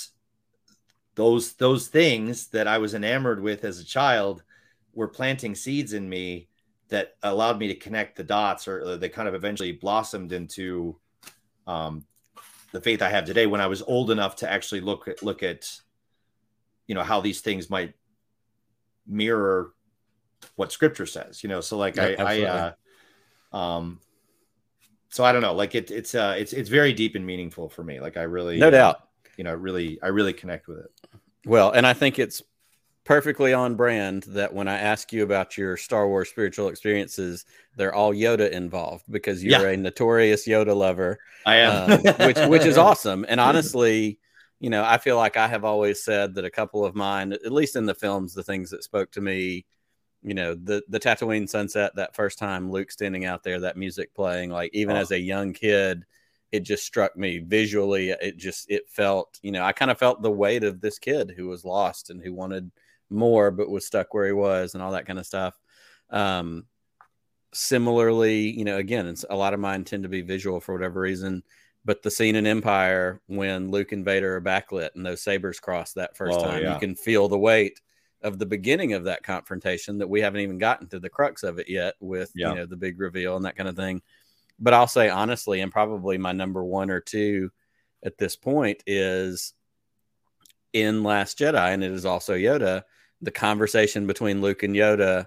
[1.15, 4.43] those those things that I was enamored with as a child
[4.95, 6.49] were planting seeds in me
[6.89, 10.99] that allowed me to connect the dots or they kind of eventually blossomed into
[11.67, 12.05] um,
[12.75, 15.45] the faith I have today when I was old enough to actually look at look
[15.45, 15.71] at
[16.89, 17.95] you know how these things might
[19.07, 19.73] mirror
[20.57, 21.61] what scripture says you know?
[21.61, 22.73] So like Yeah, I, I uh
[23.57, 24.01] um
[25.09, 27.85] so I don't know like it, it's uh it's it's very deep and meaningful for
[27.85, 28.01] me.
[28.01, 29.09] Like I really No doubt.
[29.37, 30.91] you know really I really connect with it.
[31.47, 32.43] Well, and I think it's
[33.05, 37.45] perfectly on brand that when I ask you about your Star Wars spiritual experiences,
[37.77, 39.69] they're all Yoda involved because you're Yeah.
[39.69, 43.25] a notorious Yoda lover, I um, which which is awesome.
[43.29, 44.19] And honestly,
[44.61, 47.53] you know, I feel like I have always said that a couple of mine, at
[47.53, 49.67] least in the films, the things that spoke to me,
[50.23, 54.15] you know, the the Tatooine sunset that first time Luke standing out there, that music
[54.15, 55.01] playing, like even Oh.
[55.01, 56.05] as a young kid,
[56.53, 58.11] it just struck me visually.
[58.11, 61.35] It just it felt, you know, I kind of felt the weight of this kid
[61.37, 62.71] who was lost and who wanted
[63.11, 65.59] more but was stuck where he was and all that kind of stuff.
[66.11, 66.67] Um,
[67.53, 71.01] similarly, you know, again, it's a lot of mine tend to be visual for whatever
[71.01, 71.43] reason.
[71.85, 75.93] But the scene in Empire when Luke and Vader are backlit and those sabers cross
[75.93, 76.75] that first Oh, time, yeah.
[76.75, 77.81] you can feel the weight
[78.23, 81.59] of the beginning of that confrontation that we haven't even gotten to the crux of
[81.59, 82.51] it yet with Yeah.
[82.51, 84.01] you know the big reveal and that kind of thing.
[84.59, 87.51] But I'll say honestly, and probably my number one or two
[88.03, 89.53] at this point is
[90.73, 92.85] in Last Jedi, and it is also Yoda,
[93.25, 95.27] the conversation between Luke and Yoda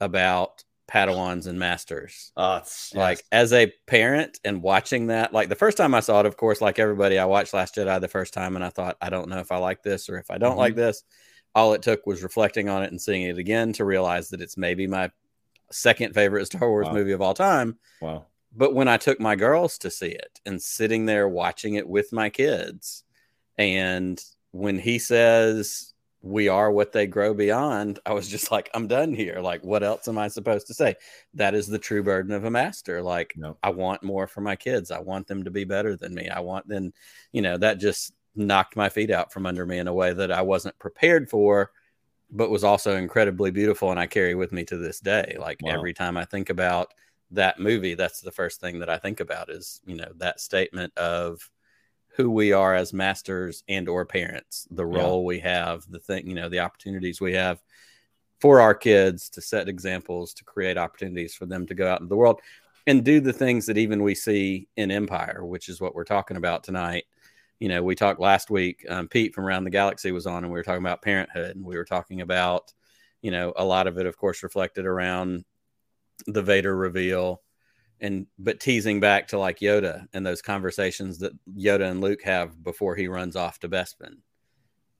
[0.00, 2.32] about Padawans and masters.
[2.36, 3.28] Uh, it's, Like yes.
[3.32, 6.60] as a parent and watching that, like the first time I saw it, of course,
[6.60, 9.38] like everybody, I watched Last Jedi the first time and I thought, I don't know
[9.38, 10.58] if I like this or if I don't Mhm.
[10.58, 11.04] like this.
[11.54, 14.56] All it took was reflecting on it and seeing it again to realize that it's
[14.56, 15.10] maybe my
[15.70, 16.94] second favorite Star Wars Wow.
[16.94, 17.78] movie of all time.
[18.00, 18.26] wow.
[18.54, 22.12] But when I took my girls to see it and sitting there watching it with
[22.12, 23.04] my kids,
[23.56, 25.91] and when he says,
[26.22, 29.40] We are what they grow beyond, I was just like, I'm done here.
[29.40, 30.94] Like, what else am I supposed to say?
[31.34, 33.02] That is the true burden of a master.
[33.02, 33.56] Like, No.
[33.62, 34.92] I want more for my kids.
[34.92, 36.28] I want them to be better than me.
[36.28, 36.92] I want them,
[37.32, 40.30] you know, that just knocked my feet out from under me in a way that
[40.30, 41.72] I wasn't prepared for,
[42.30, 43.90] but was also incredibly beautiful.
[43.90, 45.36] And I carry with me to this day.
[45.40, 45.72] Like Wow.
[45.72, 46.94] every time I think about
[47.32, 50.96] that movie, that's the first thing that I think about is, you know, that statement
[50.96, 51.50] of
[52.16, 54.98] who we are as masters and or parents, the Yeah.
[54.98, 57.62] role we have, the thing, you know, the opportunities we have
[58.40, 62.08] for our kids to set examples, to create opportunities for them to go out into
[62.08, 62.40] the world
[62.86, 66.36] and do the things that even we see in Empire, which is what we're talking
[66.36, 67.04] about tonight.
[67.60, 70.52] You know, we talked last week, um, Pete from Around the Galaxy was on, and
[70.52, 72.72] we were talking about parenthood, and we were talking about,
[73.20, 75.44] you know, a lot of it, of course, reflected around
[76.26, 77.41] the Vader reveal
[78.02, 82.62] and but teasing back to like Yoda and those conversations that Yoda and Luke have
[82.62, 84.16] before he runs off to Bespin.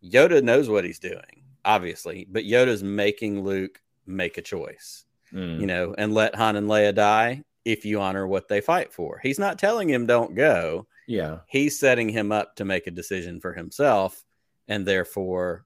[0.03, 5.61] Yoda knows what he's doing, obviously, but Yoda's making Luke make a choice, Mm.
[5.61, 9.19] you know, and let Han and Leia die if you honor what they fight for.
[9.23, 10.87] He's not telling him don't go.
[11.07, 11.39] Yeah.
[11.49, 14.25] He's setting him up to make a decision for himself
[14.69, 15.65] and therefore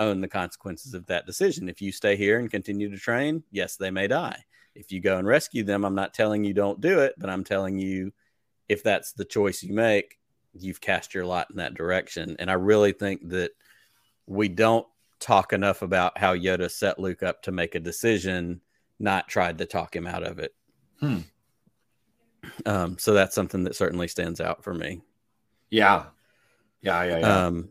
[0.00, 1.68] own the consequences of that decision.
[1.68, 4.42] If you stay here and continue to train, yes, they may die.
[4.74, 7.44] If you go and rescue them, I'm not telling you don't do it, but I'm
[7.44, 8.12] telling you
[8.68, 10.18] if that's the choice you make,
[10.52, 12.36] you've cast your lot in that direction.
[12.38, 13.52] And I really think that
[14.26, 14.86] we don't
[15.20, 18.60] talk enough about how Yoda set Luke up to make a decision,
[18.98, 20.54] not tried to talk him out of it.
[21.00, 21.18] Hmm.
[22.66, 25.02] Um, so that's something that certainly stands out for me.
[25.70, 26.04] Yeah.
[26.82, 27.02] Yeah.
[27.04, 27.18] Yeah.
[27.18, 27.46] Yeah.
[27.46, 27.70] Um,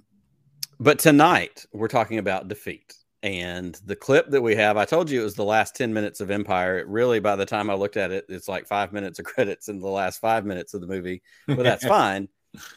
[0.80, 2.96] but tonight we're talking about defeat.
[3.24, 6.20] And the clip that we have, I told you it was the last 10 minutes
[6.20, 6.78] of Empire.
[6.78, 9.70] It really, by the time I looked at it, it's like five minutes of credits
[9.70, 11.24] in the last five minutes of the movie.
[11.48, 12.28] But that's fine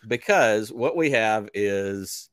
[0.06, 2.30] because what we have is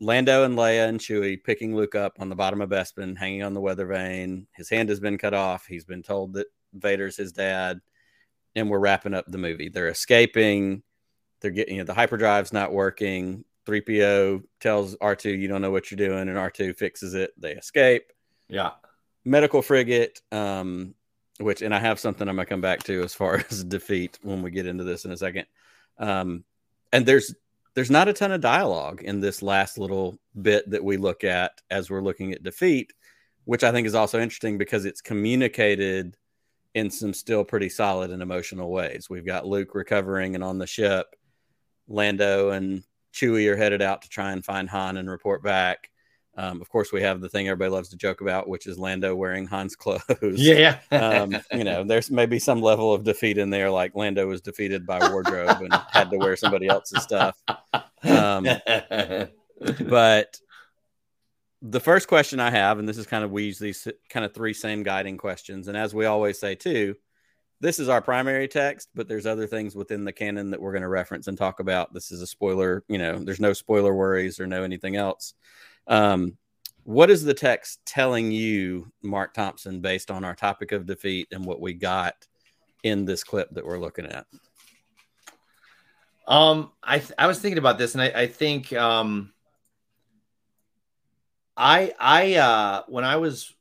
[0.00, 3.52] Lando and Leia and Chewie picking Luke up on the bottom of Bespin, hanging on
[3.52, 4.46] the weather vane.
[4.52, 5.66] His hand has been cut off.
[5.66, 7.80] He's been told that Vader's his dad.
[8.56, 9.68] And we're wrapping up the movie.
[9.68, 10.82] They're escaping.
[11.40, 13.44] They're getting, you know, the hyperdrive's not working.
[13.66, 17.32] 3PO tells R2, you don't know what you're doing, and R2 fixes it.
[17.38, 18.12] They escape.
[18.48, 18.72] yeah.
[19.24, 20.94] Medical frigate, um,
[21.38, 24.18] which, and I have something I'm going to come back to as far as defeat
[24.22, 25.46] when we get into this in a second.
[25.98, 26.44] Um,
[26.92, 27.34] and there's,
[27.74, 31.60] there's not a ton of dialogue in this last little bit that we look at
[31.70, 32.92] as we're looking at defeat,
[33.44, 36.16] which I think is also interesting because it's communicated
[36.74, 39.08] in some still pretty solid and emotional ways.
[39.10, 41.14] We've got Luke recovering and on the ship.
[41.88, 45.90] Lando and Chewie are headed out to try and find Han and report back.
[46.36, 49.14] Um, of course, we have the thing everybody loves to joke about, which is Lando
[49.14, 50.00] wearing Han's clothes.
[50.22, 50.78] Yeah.
[50.90, 54.86] um, you know, there's maybe some level of defeat in there, like Lando was defeated
[54.86, 57.36] by wardrobe and had to wear somebody else's stuff.
[58.02, 58.46] Um,
[59.80, 60.40] but
[61.62, 64.32] the first question I have, and this is kind of we use these kind of
[64.32, 66.96] three same guiding questions, and as we always say too,
[67.60, 70.82] this is our primary text, but there's other things within the canon that we're going
[70.82, 71.92] to reference and talk about.
[71.92, 75.34] This is a spoiler, you know, there's no spoiler worries or no anything else.
[75.86, 76.38] Um,
[76.84, 81.44] what is the text telling you, Marc Thompson, based on our topic of defeat and
[81.44, 82.14] what we got
[82.82, 84.26] in this clip that we're looking at?
[86.26, 89.32] Um, I th- I was thinking about this, and I, I think um,
[91.56, 93.52] I I uh, when I was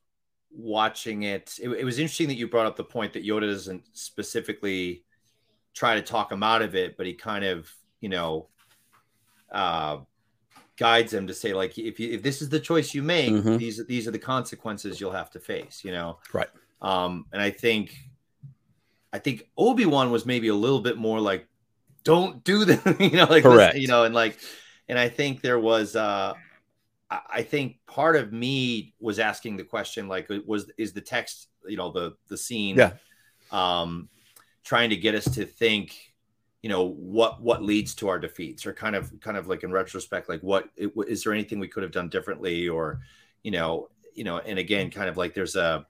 [0.52, 3.84] watching it, it, it was interesting that you brought up the point that Yoda doesn't
[3.94, 5.04] specifically
[5.74, 8.48] try to talk him out of it, but he kind of you know
[9.52, 9.98] uh,
[10.78, 13.58] guides him to say like if you if this is the choice you make, Mhm.
[13.58, 15.84] these these are the consequences you'll have to face.
[15.84, 16.50] You know, Right.
[16.82, 17.96] Um, and I think
[19.12, 21.48] I think Obi Wan was maybe a little bit more like
[22.04, 23.76] don't do that you know like this- Correct.
[23.78, 24.38] you know and like
[24.88, 26.34] and i think there was uh
[27.12, 31.78] I- think part of me was asking the question like was is the text you
[31.78, 32.94] know the the scene Yeah.
[33.52, 34.10] um
[34.64, 36.14] trying to get us to think
[36.62, 39.72] you know what what leads to our defeats or kind of kind of like in
[39.72, 43.00] retrospect like what it, is there anything we could have done differently or
[43.44, 45.86] you know you know and again kind of like there's a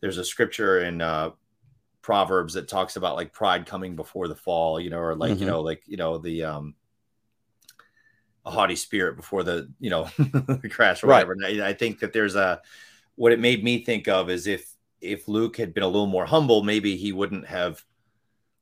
[0.00, 1.30] there's a scripture in uh
[2.02, 5.46] proverbs that talks about like pride coming before the fall you know or like you
[5.46, 5.46] Mhm.
[5.46, 6.74] know like you know the um
[8.46, 11.26] a haughty spirit before the you know the crash or Right.
[11.26, 11.32] whatever.
[11.32, 12.60] And I, I think that there's a
[13.16, 16.26] what it made me think of is if if Luke had been a little more
[16.26, 17.84] humble, maybe he wouldn't have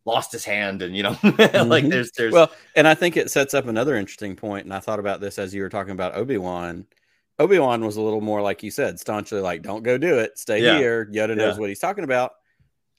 [0.04, 1.90] lost his hand and you know like Mhm.
[1.90, 4.98] there's there's Well, and I think it sets up another interesting point, and I thought
[4.98, 6.86] about this as you were talking about Obi Wan.
[7.38, 10.38] Obi Wan was a little more like you said, staunchly like, "Don't go do it,
[10.38, 10.76] stay Yeah.
[10.78, 12.32] here." Yoda knows what he's talking about,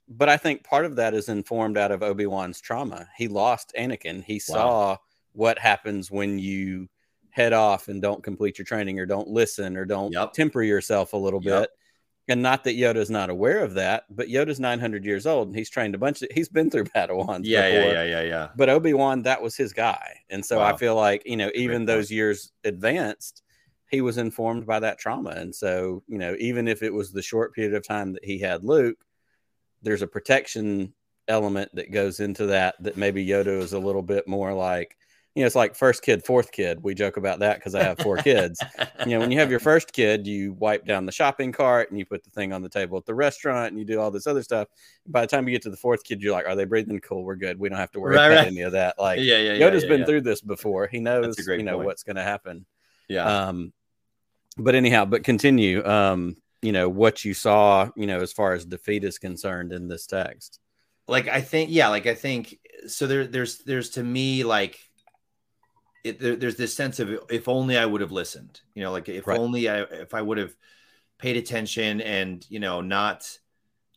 [0.09, 3.07] but I think part of that is informed out of Obi Wan's trauma.
[3.17, 4.23] He lost Anakin.
[4.23, 4.97] He saw
[5.33, 6.87] what happens when you
[7.29, 10.33] head off and don't complete your training, or don't listen, or don't Yep.
[10.33, 11.61] temper yourself a little Yep.
[11.61, 11.69] bit.
[12.29, 15.69] And not that Yoda's not aware of that, but Yoda's 900 years old and he's
[15.69, 17.91] trained a bunch of, he's been through Padawans yeah, before.
[17.91, 18.49] yeah, yeah, yeah, yeah.
[18.55, 21.85] But Obi Wan, that was his guy, and so I feel like you know, even
[21.85, 23.41] those years advanced,
[23.89, 27.21] he was informed by that trauma, and so you know, even if it was the
[27.21, 29.03] short period of time that he had Luke,
[29.81, 30.93] there's a protection
[31.27, 32.75] element that goes into that.
[32.79, 34.95] That maybe Yoda is a little bit more like,
[35.35, 36.83] you know, it's like first kid, fourth kid.
[36.83, 38.61] We joke about that because I have four kids.
[38.99, 41.97] You know, when you have your first kid, you wipe down the shopping cart and
[41.97, 44.27] you put the thing on the table at the restaurant and you do all this
[44.27, 44.67] other stuff.
[45.07, 46.99] By the time you get to the fourth kid, you're like, are they breathing?
[46.99, 47.57] Cool, we're good.
[47.59, 48.47] We don't have to worry Right, about right.
[48.47, 48.99] any of that.
[48.99, 49.69] Like yeah, yeah, yeah.
[49.69, 50.05] Yoda's yeah, been yeah.
[50.05, 50.85] through this before.
[50.87, 51.85] He knows, you know, point.
[51.87, 52.65] what's going to happen.
[53.07, 53.47] Yeah.
[53.47, 53.73] Um,
[54.57, 55.83] but anyhow, but continue.
[55.83, 59.87] Um, you know what you saw, you know, as far as defeat is concerned in
[59.87, 60.59] this text.
[61.07, 63.07] like I think, yeah, like I think so.
[63.07, 64.79] There, there's, there's to me like
[66.03, 69.09] it, there, there's this sense of if only I would have listened, you know, like
[69.09, 69.39] if Right.
[69.39, 70.55] only I, if I would have
[71.19, 73.29] paid attention and you know not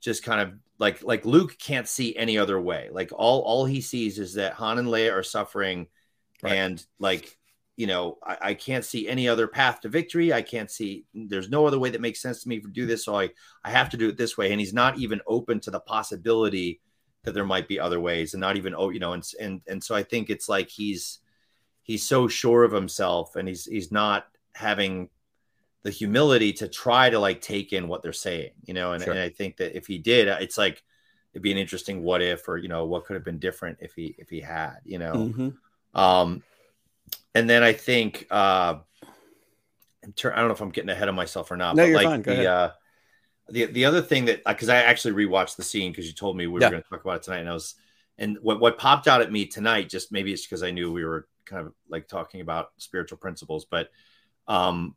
[0.01, 2.89] just kind of like like Luke can't see any other way.
[2.93, 5.89] Like all all he sees is that Han and Leia are suffering,
[6.43, 6.53] Right.
[6.53, 7.37] and like
[7.77, 10.33] you know I, I can't see any other path to victory.
[10.33, 11.07] I can't see.
[11.15, 13.05] There's no other way that makes sense to me to do this.
[13.05, 13.31] So I
[13.65, 14.53] I have to do it this way.
[14.53, 16.81] And he's not even open to the possibility
[17.25, 19.83] that there might be other ways, and not even oh you know and and and
[19.83, 21.21] so I think it's like he's
[21.87, 25.09] he's so sure of himself, and he's he's not having
[25.85, 28.93] the humility to try to like take in what they're saying, you know.
[28.93, 29.13] And, Sure.
[29.13, 30.83] and I think that if he did, it's like
[31.33, 33.95] it'd be an interesting what if, or you know, what could have been different if
[33.95, 35.15] he if he had, you know.
[35.15, 35.57] Mhm.
[35.95, 36.43] Um,
[37.35, 38.79] and then I think uh,
[40.05, 41.77] I don't know if I'm getting ahead of myself or not.
[41.77, 42.23] No, but you're like fine.
[42.23, 42.47] Go the ahead.
[42.47, 42.71] uh,
[43.51, 46.47] the the other thing that because I actually rewatched the scene because you told me
[46.47, 46.67] we Yeah.
[46.67, 47.75] were going to talk about it tonight, and I was
[48.19, 51.05] and what what popped out at me tonight just maybe it's because I knew we
[51.05, 53.89] were kind of like talking about spiritual principles, but
[54.49, 54.95] um,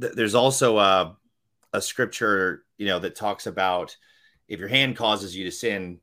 [0.00, 1.16] th- there's also a
[1.74, 3.96] a scripture you know that talks about
[4.48, 5.98] if your hand causes you to sin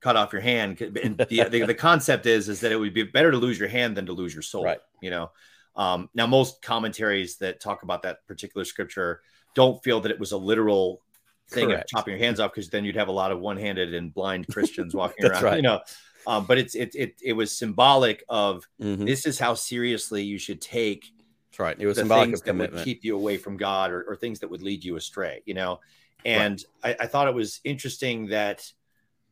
[0.00, 3.02] cut off your hand and the, the, the concept is is that it would be
[3.02, 4.78] better to lose your hand than to lose your soul Right.
[5.02, 5.30] you know
[5.76, 9.20] um, now most commentaries that talk about that particular scripture
[9.54, 11.02] don't feel that it was a literal
[11.50, 11.84] thing Correct.
[11.84, 14.46] of chopping your hands off because then you'd have a lot of one-handed and blind
[14.48, 15.56] christians walking around right.
[15.56, 15.80] you know
[16.26, 19.06] um, but it's it, it it was symbolic of Mhm.
[19.06, 21.04] this is how seriously you should take
[21.50, 21.76] That's right.
[21.78, 22.84] It was symbolic things of that would commitment.
[22.84, 25.80] keep you away from God or, or things that would lead you astray, you know.
[26.24, 28.70] And I, I thought it was interesting that,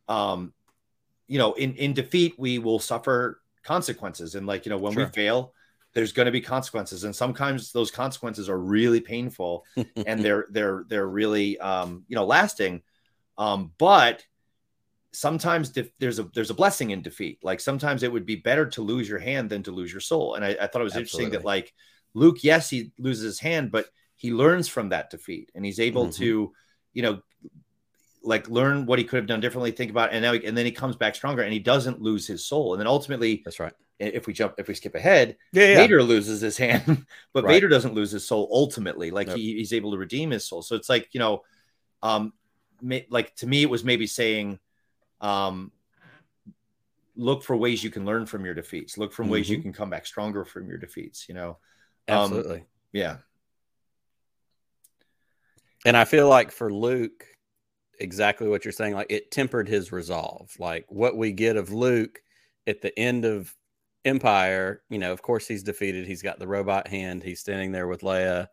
[0.07, 0.53] um,
[1.27, 5.05] you know, in in defeat we will suffer consequences, and like you know, when we
[5.13, 5.53] fail,
[5.93, 9.65] there's going to be consequences, and sometimes those consequences are really painful,
[10.05, 12.81] and they're they're they're really um, you know lasting.
[13.37, 14.23] Um, but
[15.13, 17.39] sometimes def- there's a there's a blessing in defeat.
[17.43, 20.35] Like sometimes it would be better to lose your hand than to lose your soul.
[20.35, 21.73] And I, I thought it was interesting that like
[22.13, 26.07] Luke, yes, he loses his hand, but he learns from that defeat, and he's able
[26.07, 26.15] Mhm.
[26.17, 26.53] to,
[26.93, 27.21] you know,
[28.23, 30.57] like learn what he could have done differently, think about, it, and now he, and
[30.57, 32.73] then he comes back stronger, and he doesn't lose his soul.
[32.73, 33.73] And then ultimately, That's right.
[33.99, 35.75] if we jump, if we skip ahead, Yeah, yeah.
[35.75, 37.55] Vader loses his hand, but Right.
[37.55, 39.11] Vader doesn't lose his soul ultimately.
[39.11, 39.37] Like Nope.
[39.37, 40.61] he, he's able to redeem his soul.
[40.61, 41.43] So it's like, you know,
[42.01, 42.31] um,
[42.81, 44.57] ma- like to me, it was maybe saying,
[45.23, 45.71] um,
[47.15, 49.63] look for ways you can learn from your defeats, look from ways you Mhm.
[49.63, 51.57] can come back stronger from your defeats, you know?
[52.07, 52.65] Um, Absolutely.
[52.91, 53.17] Yeah.
[55.85, 57.25] And I feel like for Luke,
[57.99, 60.51] exactly what you're saying, like it tempered his resolve.
[60.59, 62.21] Like what we get of Luke
[62.67, 63.55] at the end of
[64.05, 66.05] Empire, you know, of course he's defeated.
[66.07, 67.23] He's got the robot hand.
[67.23, 68.47] He's standing there with Leia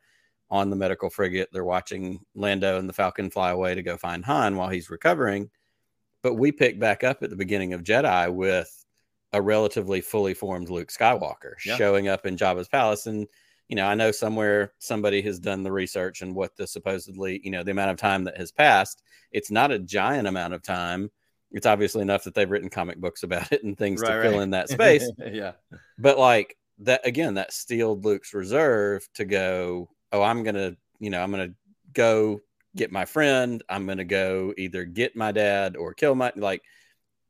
[0.51, 1.49] on the medical frigate.
[1.53, 5.51] They're watching Lando and the Falcon fly away to go find Han while he's recovering.
[6.23, 8.85] But we pick back up at the beginning of Jedi with
[9.33, 11.77] a relatively fully formed Luke Skywalker Yeah.
[11.77, 13.07] showing up in Jabba's palace.
[13.07, 13.27] And
[13.69, 17.53] you know, I know somewhere somebody has done the research and what the supposedly, you
[17.53, 19.05] know, the amount of time that has passed.
[19.31, 21.09] It's not a giant amount of time.
[21.53, 24.41] It's obviously enough that they've written comic books about it and things to Right, fill
[24.41, 25.09] in that space.
[25.25, 25.53] yeah.
[25.99, 31.23] but like that again, that steeled Luke's reserve to go, oh, I'm gonna, you know,
[31.23, 31.55] I'm gonna
[31.93, 32.41] go
[32.77, 33.63] get my friend.
[33.69, 36.63] I'm gonna go either get my dad or kill my like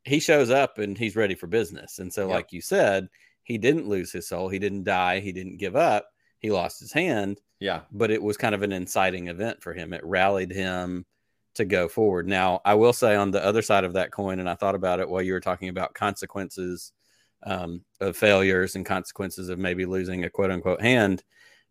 [0.04, 1.98] he shows up and he's ready for business.
[1.98, 2.34] And so, Yep.
[2.34, 3.08] like you said,
[3.42, 4.48] he didn't lose his soul.
[4.48, 5.20] He didn't die.
[5.20, 6.06] He didn't give up.
[6.38, 7.82] He lost his hand, Yeah.
[7.92, 9.92] but it was kind of an inciting event for him.
[9.92, 11.04] It rallied him
[11.54, 12.26] to go forward.
[12.28, 15.00] Now, I will say on the other side of that coin, and I thought about
[15.00, 16.92] it while you were talking about consequences
[17.42, 21.22] um, of failures and consequences of maybe losing a quote unquote hand.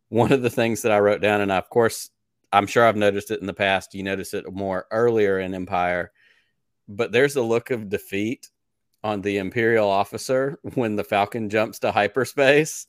[0.09, 2.09] One of the things that I wrote down, and I, of course,
[2.52, 3.93] I'm sure I've noticed it in the past.
[3.93, 6.12] You notice it more earlier in Empire,
[6.88, 8.50] but there's a look of defeat
[9.04, 12.88] on the Imperial officer when the Falcon jumps to hyperspace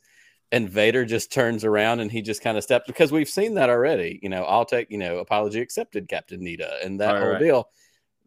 [0.52, 3.70] and Vader just turns around and he just kind of steps because we've seen that
[3.70, 4.18] already.
[4.22, 7.38] You know, I'll take, you know, apology accepted, Captain Needa, and that Right, whole right.
[7.38, 7.68] deal.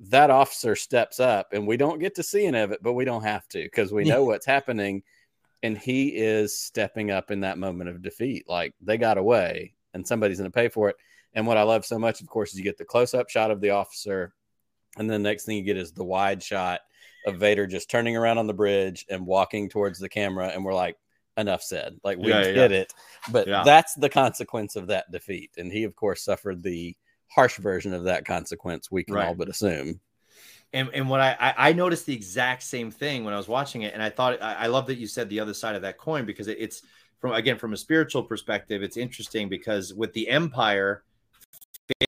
[0.10, 3.06] That officer steps up and we don't get to see any of it, but we
[3.06, 5.04] don't have to because we know what's happening.
[5.64, 8.46] And he is stepping up in that moment of defeat.
[8.48, 10.96] Like they got away and somebody's going to pay for it.
[11.34, 13.52] And what I love so much, of course, is you get the close up shot
[13.52, 14.34] of the officer.
[14.98, 16.82] And then the next thing you get is the wide shot
[17.26, 20.48] of Vader just turning around on the bridge and walking towards the camera.
[20.48, 20.98] And we're like,
[21.38, 22.00] enough said.
[22.04, 22.94] Like we Yeah, yeah, get it.
[23.32, 23.64] But Yeah.
[23.64, 25.52] that's the consequence of that defeat.
[25.58, 26.96] And he, of course, suffered the
[27.28, 29.28] harsh version of that consequence we can Right.
[29.28, 30.00] all but assume.
[30.74, 33.84] And and what I, I I noticed the exact same thing when I was watching
[33.84, 35.98] it, and I thought I, I love that you said the other side of that
[35.98, 36.82] coin because it, it's
[37.20, 41.04] from again from a spiritual perspective, it's interesting because with the Empire,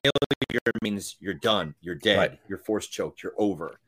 [0.02, 2.40] failure means you're done, you're dead, Right.
[2.48, 3.78] you're force choked, you're over.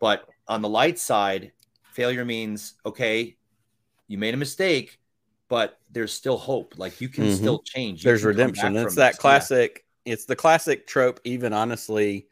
[0.00, 1.52] But on the light side,
[1.92, 3.36] failure means okay,
[4.08, 4.98] you made a mistake,
[5.48, 6.74] but there's still hope.
[6.78, 7.36] Like you can Mhm.
[7.36, 8.04] still change.
[8.04, 8.76] You There's redemption.
[8.76, 9.16] It's that this.
[9.16, 9.20] Yeah.
[9.20, 12.28] classic, it's the classic trope, even honestly,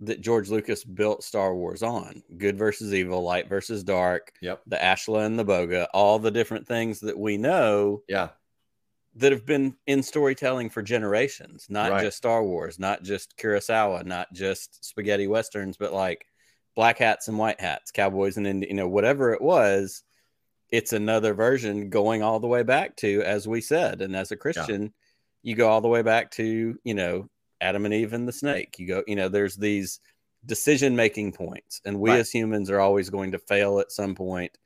[0.00, 4.62] that George Lucas built Star Wars on good versus evil, light versus dark, Yep.
[4.66, 8.30] the Ashla and the Boga, all the different things that we know Yeah.
[9.16, 12.02] That have been in storytelling for generations, not Right.
[12.02, 16.26] just Star Wars, not just Kurosawa, not just spaghetti westerns, but like
[16.74, 20.02] black hats and white hats, cowboys and you know whatever it was.
[20.70, 24.36] It's another version going all the way back to, as we said, and as a
[24.36, 24.92] Christian,
[25.42, 27.28] you go all the way back to you know
[27.60, 28.78] Adam and Eve and the snake.
[28.78, 30.00] You go, you know, there's these
[30.44, 32.18] decision making points, and we Right.
[32.18, 34.58] as humans are always going to fail at some point.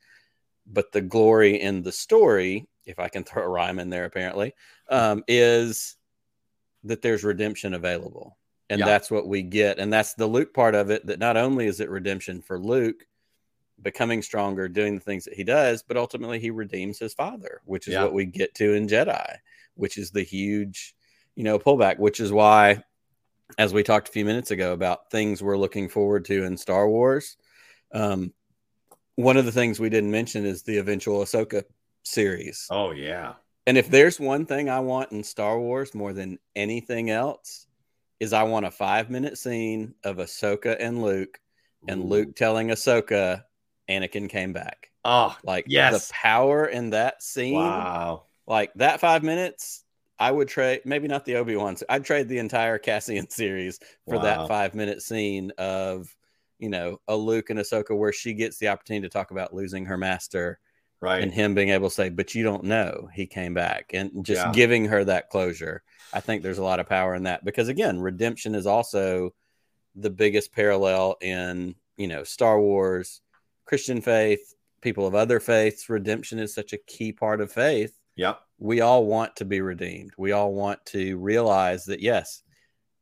[0.65, 4.53] But the glory in the story, if I can throw a rhyme in there, apparently,
[4.89, 5.95] um, is
[6.83, 8.37] that there's redemption available.
[8.71, 8.85] And Yeah.
[8.85, 9.79] that's what we get.
[9.79, 13.05] And that's the Luke part of it that not only is it redemption for Luke
[13.81, 17.87] becoming stronger, doing the things that he does, but ultimately he redeems his father, which
[17.87, 18.03] is Yeah.
[18.03, 19.37] what we get to in Jedi,
[19.75, 20.95] which is the huge,
[21.35, 22.83] you know, pullback, which is why,
[23.57, 26.89] as we talked a few minutes ago about things we're looking forward to in Star
[26.89, 27.37] Wars,
[27.93, 28.33] um,
[29.15, 31.63] one of the things we didn't mention is the eventual Ahsoka
[32.09, 32.67] series.
[32.69, 33.33] Oh yeah.
[33.67, 37.67] And if there's one thing I want in Star Wars more than anything else,
[38.19, 41.39] is I want a five minute scene of Ahsoka and Luke,
[41.87, 42.07] and Ooh.
[42.07, 43.43] Luke telling Ahsoka,
[43.89, 44.91] Anakin came back.
[45.05, 46.07] Oh Like Yes.
[46.07, 48.23] the power in that scene, wow.
[48.47, 49.83] like that five minutes,
[50.19, 51.77] I would trade maybe not the Obi Wan.
[51.87, 54.23] I'd trade the entire Cassian series for Wow.
[54.23, 56.13] that five minute scene of
[56.57, 59.85] you know a Luke and Ahsoka where she gets the opportunity to talk about losing
[59.85, 60.59] her master
[61.01, 61.23] Right.
[61.23, 64.45] and him being able to say, "But you don't know he came back," and just
[64.45, 64.51] Yeah.
[64.51, 65.81] giving her that closure.
[66.13, 69.33] I think there's a lot of power in that because again, redemption is also
[69.95, 73.21] the biggest parallel in you know Star Wars,
[73.65, 75.89] Christian faith, people of other faiths.
[75.89, 77.93] Redemption is such a key part of faith.
[78.15, 78.41] yep.
[78.57, 80.11] We all want to be redeemed.
[80.17, 82.43] We all want to realize that yes,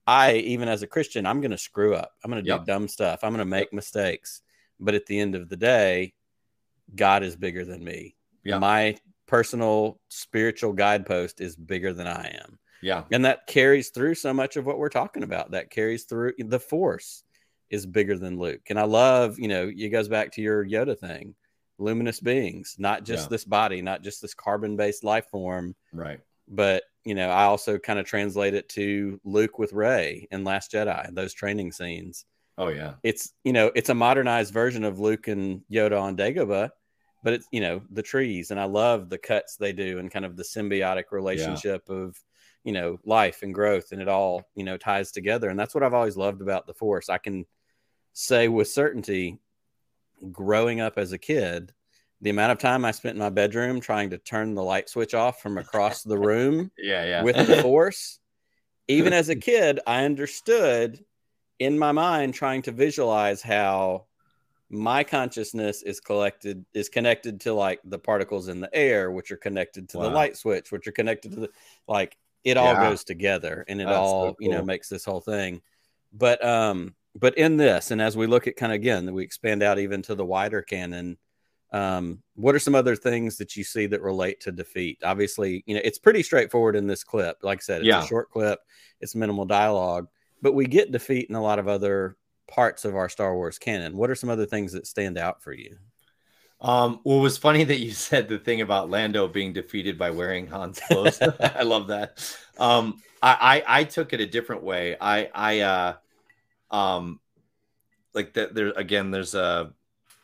[0.05, 2.11] I even as a Christian, I'm going to screw up.
[2.23, 2.59] I'm going to Yep.
[2.61, 3.23] do dumb stuff.
[3.23, 4.41] I'm going to make mistakes.
[4.79, 6.13] But at the end of the day,
[6.95, 8.15] God is bigger than me.
[8.43, 8.59] Yeah.
[8.59, 12.59] My personal spiritual guidepost is bigger than I am.
[12.81, 13.03] Yeah.
[13.11, 15.51] And that carries through so much of what we're talking about.
[15.51, 17.23] That carries through the force
[17.69, 18.61] is bigger than Luke.
[18.69, 21.35] And I love, you know, it goes back to your Yoda thing
[21.79, 23.29] luminous beings, not just Yeah.
[23.29, 26.19] this body, not just this carbon based life form, Right.
[26.47, 30.71] but, you know, I also kind of translate it to Luke with Rey in Last
[30.71, 32.25] Jedi, those training scenes
[32.57, 32.95] Oh yeah.
[33.03, 36.69] it's you know it's a modernized version of Luke and Yoda on Dagobah,
[37.23, 40.25] but it's you know the trees, and I love the cuts they do and kind
[40.25, 42.17] of the symbiotic relationship of
[42.63, 45.83] you know life and growth, and it all you know ties together, and that's what
[45.83, 47.09] I've always loved about the Force.
[47.09, 47.45] I can
[48.13, 49.39] say with certainty,
[50.31, 51.71] growing up as a kid,
[52.21, 55.13] the amount of time I spent in my bedroom trying to turn the light switch
[55.13, 57.05] off from across the room Yeah.
[57.05, 57.23] Yeah.
[57.23, 58.19] with the force
[58.87, 61.03] even as a kid i understood
[61.59, 64.05] in my mind trying to visualize how
[64.69, 69.37] my consciousness is collected is connected to like the particles in the air which are
[69.37, 71.49] connected to the light switch which are connected to the
[71.87, 72.77] like it all Yeah.
[72.77, 75.61] goes together and it That's so all you know makes this whole thing
[76.13, 79.63] but um but in this and as we look at kind of again we expand
[79.63, 81.17] out even to the wider canon
[81.71, 84.99] Um, what are some other things that you see that relate to defeat?
[85.03, 87.37] Obviously, you know, it's pretty straightforward in this clip.
[87.43, 87.97] Like I said, it's Yeah.
[87.97, 88.59] a short clip,
[89.01, 90.07] it's minimal dialogue,
[90.41, 92.17] but we get defeat in a lot of other
[92.47, 93.97] parts of our Star Wars canon.
[93.97, 95.77] What are some other things that stand out for you?
[96.59, 100.11] Um, well, it was funny that you said the thing about Lando being defeated by
[100.11, 101.19] wearing Han's clothes.
[101.39, 102.37] I love that.
[102.57, 104.95] Um, I, I I took it a different way.
[104.99, 105.93] I I uh,
[106.71, 107.19] um,
[108.13, 108.53] like that.
[108.53, 109.11] There again.
[109.11, 109.73] There's a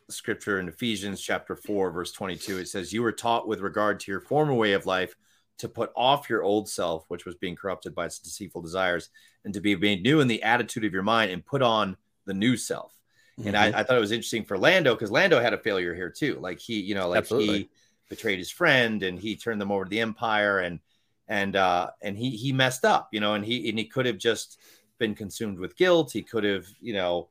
[0.09, 2.57] scripture in Ephesians chapter four, verse twenty-two.
[2.59, 5.15] It says, "You were taught with regard to your former way of life
[5.59, 9.09] to put off your old self, which was being corrupted by its deceitful desires,
[9.45, 12.33] and to be made new in the attitude of your mind, and put on the
[12.33, 12.97] new self."
[13.45, 13.75] And Mhm.
[13.75, 16.35] I, I thought it was interesting for Lando because Lando had a failure here too.
[16.39, 17.59] Like he, you know, like Absolutely.
[17.59, 17.69] he
[18.09, 20.79] betrayed his friend and he turned them over to the Empire and
[21.27, 24.17] and uh and he he messed up, you know, and he and he could have
[24.17, 24.59] just
[24.99, 26.11] been consumed with guilt.
[26.11, 27.29] He could have, you know,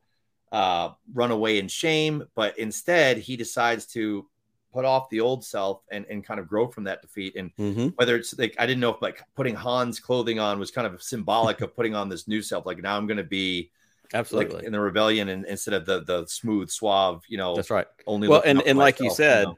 [0.51, 4.27] uh run away in shame, but instead he decides to
[4.73, 7.35] put off the old self and and kind of grow from that defeat.
[7.35, 7.93] And Mhm.
[7.95, 11.01] whether it's like I didn't know if like putting Han's clothing on was kind of
[11.01, 12.65] symbolic of putting on this new self.
[12.65, 13.71] Like now I'm gonna be
[14.13, 14.55] Absolutely.
[14.57, 17.87] like in the rebellion and instead of the the smooth suave you know That's right.
[18.05, 19.57] only well and, and like you said know?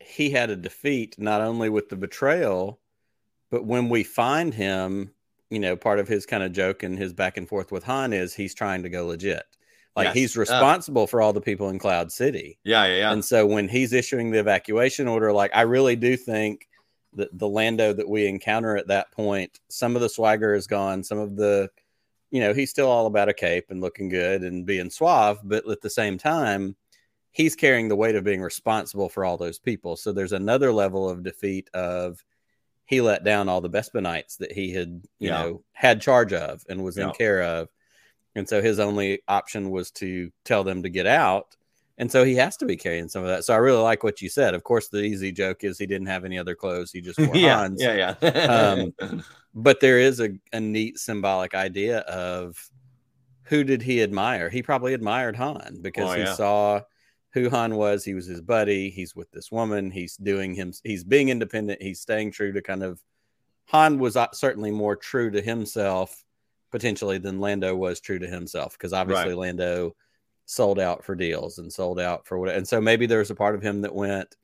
[0.00, 2.80] he had a defeat not only with the betrayal
[3.50, 5.12] but when we find him
[5.50, 8.12] you know part of his kind of joke and his back and forth with han
[8.12, 9.44] is he's trying to go legit
[9.96, 10.14] like Yes.
[10.14, 10.40] he's Yeah.
[10.40, 13.92] responsible for all the people in cloud city yeah yeah yeah and so when he's
[13.92, 16.68] issuing the evacuation order like i really do think
[17.14, 21.02] that the lando that we encounter at that point some of the swagger is gone
[21.04, 21.70] some of the
[22.30, 25.68] you know he's still all about a cape and looking good and being suave but
[25.68, 26.74] at the same time
[27.30, 31.08] he's carrying the weight of being responsible for all those people so there's another level
[31.08, 32.24] of defeat of
[32.86, 34.88] he let down all the Bespinites that he had
[35.20, 35.42] you Yeah.
[35.42, 37.68] know had charge of and was in care of
[38.34, 41.56] and so his only option was to tell them to get out
[41.98, 43.44] and so he has to be carrying some of that.
[43.44, 44.54] So I really like what you said.
[44.54, 46.90] Of course, the easy joke is he didn't have any other clothes.
[46.90, 47.80] He just wore yeah, Hans.
[47.80, 49.22] yeah yeah Um,
[49.54, 52.56] But there is a, a neat symbolic idea of
[53.44, 54.50] who did he admire?
[54.50, 56.34] He probably admired Han because Oh, he yeah.
[56.34, 56.80] saw
[57.32, 58.04] who Han was.
[58.04, 58.90] He was his buddy.
[58.90, 59.92] He's with this woman.
[59.92, 60.72] He's doing him.
[60.82, 61.80] He's being independent.
[61.80, 63.00] He's staying true to kind of.
[63.66, 66.24] Han was uh, certainly more true to himself
[66.74, 69.38] potentially than Lando was true to himself because obviously Right.
[69.38, 69.94] Lando
[70.44, 73.54] sold out for deals and sold out for what and so maybe there's a part
[73.54, 74.34] of him that went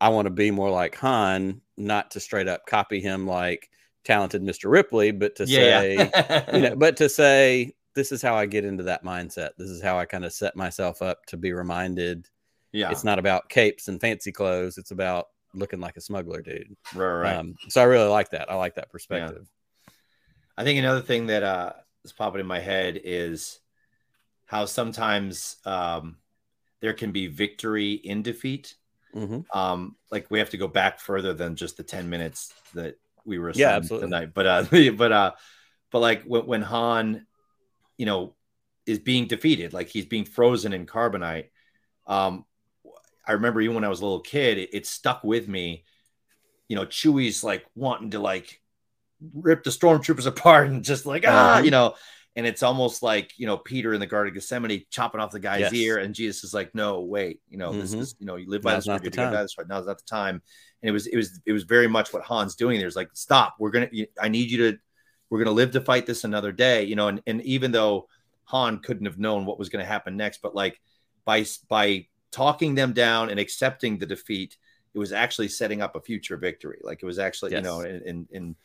[0.00, 3.70] I want to be more like Han not to straight up copy him like
[4.02, 4.72] talented Mr.
[4.72, 6.10] Ripley but to say
[6.52, 9.50] you know but to say this is how I get into that mindset.
[9.56, 12.28] This is how I kind of set myself up to be reminded
[12.72, 12.90] yeah.
[12.90, 16.76] it's not about capes and fancy clothes it's about looking like a smuggler dude.
[16.92, 18.50] Right right um, so I really like that.
[18.50, 19.48] I like that perspective
[20.56, 21.72] I think another thing that uh
[22.04, 23.60] is popping in my head is
[24.46, 26.16] how sometimes um
[26.80, 28.76] there can be victory in defeat
[29.14, 29.42] Mhm.
[29.54, 33.38] um like we have to go back further than just the 10 minutes that we
[33.38, 34.08] were Yeah, absolutely.
[34.08, 34.64] tonight but uh
[34.96, 35.32] but uh
[35.92, 37.26] but like when, when han
[37.98, 38.34] you know
[38.86, 41.48] is being defeated like he's being frozen in carbonite
[42.06, 42.44] um
[43.26, 45.84] i remember even when i was a little kid it, it stuck with me
[46.68, 48.61] you know chewie's like wanting to like
[49.34, 51.62] rip the stormtroopers apart and just like ah Uh-huh.
[51.64, 51.94] you know
[52.34, 55.38] and it's almost like you know Peter in the Garden of Gethsemane chopping off the
[55.38, 55.72] guy's Yes.
[55.74, 58.00] ear, and Jesus is like, "No, wait, you know this Mhm.
[58.00, 59.38] is you know you live by Now's the not sword, the you're gonna time.
[59.40, 59.64] die this way.
[59.68, 60.40] Now's not the time."
[60.80, 62.80] And it was it was it was very much what Han's doing.
[62.80, 64.78] There's like, "Stop, we're gonna I need you to
[65.28, 67.08] we're gonna live to fight this another day," you know.
[67.08, 68.08] And and even though
[68.44, 70.80] Han couldn't have known what was going to happen next, but like
[71.26, 74.56] by by talking them down and accepting the defeat,
[74.94, 76.78] it was actually setting up a future victory.
[76.82, 78.56] Like it was actually you know in in, in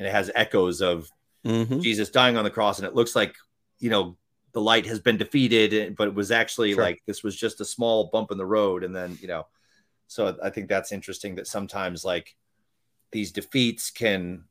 [0.00, 1.12] and it has echoes of
[1.44, 1.82] Mhm.
[1.82, 3.36] Jesus dying on the cross, and it looks like
[3.78, 4.16] you know
[4.52, 6.82] the light has been defeated, but it was actually Sure.
[6.82, 9.46] like this was just a small bump in the road, and then you know,
[10.08, 12.34] so I think that's interesting that sometimes like
[13.12, 14.44] these defeats can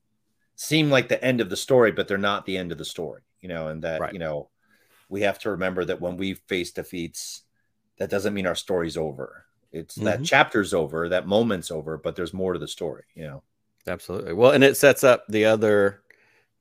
[0.55, 3.23] seem like the end of the story, but they're not the end of the story,
[3.41, 4.13] you know, and that Right.
[4.13, 4.49] you know
[5.09, 7.43] we have to remember that when we face defeats,
[7.97, 9.45] that doesn't mean our story's over.
[9.71, 10.25] It's that Mhm.
[10.25, 13.41] chapter's over, that moment's over, but there's more to the story, you know.
[13.87, 14.33] Absolutely.
[14.33, 16.01] Well, and it sets up the other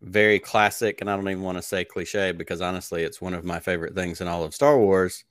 [0.01, 3.45] very classic, and I don't even want to say cliche because honestly, it's one of
[3.45, 5.25] my favorite things in all of Star Wars.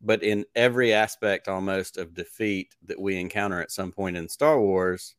[0.00, 4.60] But in every aspect almost of defeat that we encounter at some point in Star
[4.60, 5.16] Wars,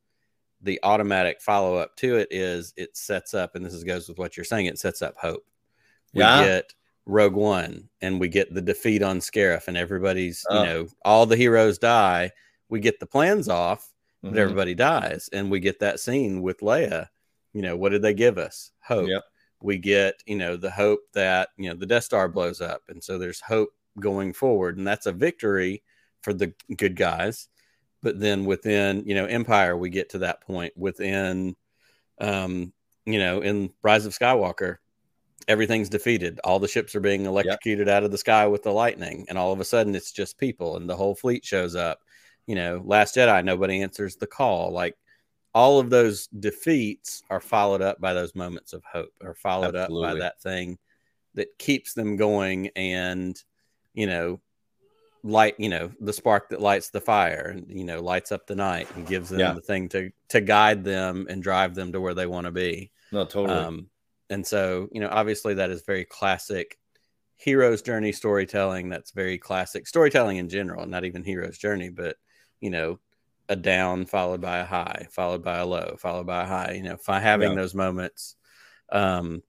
[0.62, 4.18] the automatic follow up to it is it sets up, and this is, goes with
[4.18, 5.45] what you're saying, it sets up hope.
[6.14, 6.43] We Yeah.
[6.43, 6.74] get
[7.05, 10.60] Rogue One and we get the defeat on Scarif, and everybody's, Oh.
[10.60, 12.32] you know, all the heroes die.
[12.70, 13.89] We get the plans off,
[14.22, 14.38] but Mhm.
[14.38, 17.07] everybody dies and we get that scene with leia
[17.53, 19.24] you know what did they give us hope Yep.
[19.61, 23.03] we get you know the hope that you know the death star blows up and
[23.03, 25.84] so there's hope going forward and that's a victory
[26.22, 27.47] for the good guys.
[28.01, 31.55] But then within, you know, Empire, we get to that point within,
[32.20, 32.72] um,
[33.05, 34.78] you know, in Rise of Skywalker,
[35.47, 36.39] everything's defeated.
[36.43, 37.97] All the ships are being electrocuted yep.
[37.97, 40.78] out of the sky with the lightning, and all of a sudden it's just people,
[40.78, 41.99] and the whole fleet shows up.
[42.50, 44.72] You know, Last Jedi, nobody answers the call.
[44.72, 44.95] Like
[45.54, 50.08] all of those defeats are followed up by those moments of hope, or followed Absolutely.
[50.08, 50.80] up by that thing
[51.36, 53.39] that keeps them going, and
[53.93, 54.41] you know,
[55.22, 55.60] light.
[55.60, 58.88] You know, the spark that lights the fire, and you know, lights up the night
[58.95, 59.54] and gives them yeah.
[59.54, 62.91] the thing to to guide them and drive them to where they want to be.
[63.12, 63.60] No, totally.
[63.60, 63.89] Um,
[64.32, 66.80] and so, you know, obviously that is very classic
[67.36, 68.89] hero's journey storytelling.
[68.89, 72.18] That's very classic storytelling in general, not even hero's journey, but,
[72.62, 72.99] you know,
[73.47, 76.84] a down followed by a high, followed by a low, followed by a high, you
[76.84, 77.55] know, by having yeah.
[77.55, 78.36] those moments.
[78.91, 79.43] Um,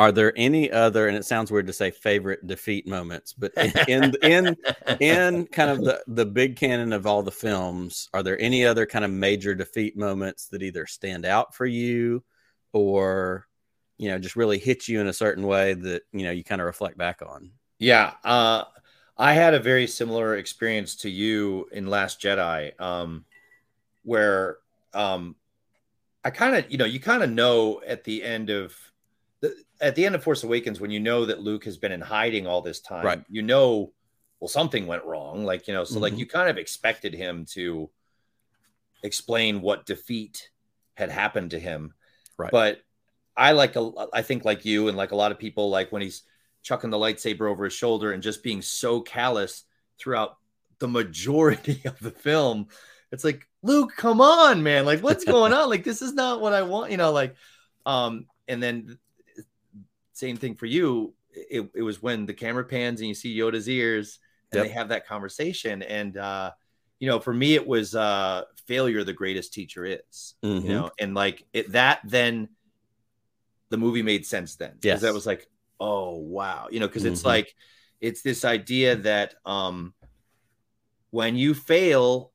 [0.00, 3.52] are there any other and it sounds weird to say favorite defeat moments but
[3.86, 4.56] in in
[4.98, 8.86] in kind of the the big canon of all the films are there any other
[8.86, 12.24] kind of major defeat moments that either stand out for you
[12.72, 13.46] or
[13.98, 16.62] you know just really hit you in a certain way that you know you kind
[16.62, 18.64] of reflect back on yeah uh
[19.20, 23.24] i had a very similar experience to you in last jedi um
[24.02, 24.58] where
[24.94, 25.36] um
[26.24, 28.74] i kind of you know you kind of know at the end of
[29.40, 32.00] the, at the end of force awakens when you know that luke has been in
[32.00, 33.24] hiding all this time right.
[33.28, 33.92] you know
[34.40, 36.02] well something went wrong like you know so mm-hmm.
[36.02, 37.88] like you kind of expected him to
[39.02, 40.50] explain what defeat
[40.94, 41.94] had happened to him
[42.36, 42.80] right but
[43.40, 46.02] I like a, I think like you and like a lot of people like when
[46.02, 46.24] he's
[46.62, 49.64] chucking the lightsaber over his shoulder and just being so callous
[49.98, 50.36] throughout
[50.78, 52.68] the majority of the film.
[53.12, 54.84] It's like, Luke, come on, man.
[54.84, 55.68] Like, what's going on?
[55.68, 57.34] Like, this is not what I want, you know, like,
[57.86, 58.98] um, and then
[60.12, 61.14] same thing for you.
[61.32, 64.18] It, it was when the camera pans and you see Yoda's ears
[64.52, 64.66] and yep.
[64.66, 65.82] they have that conversation.
[65.82, 66.52] And, uh,
[66.98, 70.66] you know, for me, it was uh, failure, the greatest teacher is, mm-hmm.
[70.66, 72.48] you know, and like it, that then
[73.70, 74.74] the movie made sense then.
[74.82, 75.00] Yes.
[75.00, 75.48] That was like,
[75.80, 76.68] oh wow.
[76.70, 77.14] You know, because mm-hmm.
[77.14, 77.54] it's like
[78.00, 79.94] it's this idea that um
[81.10, 82.32] when you fail,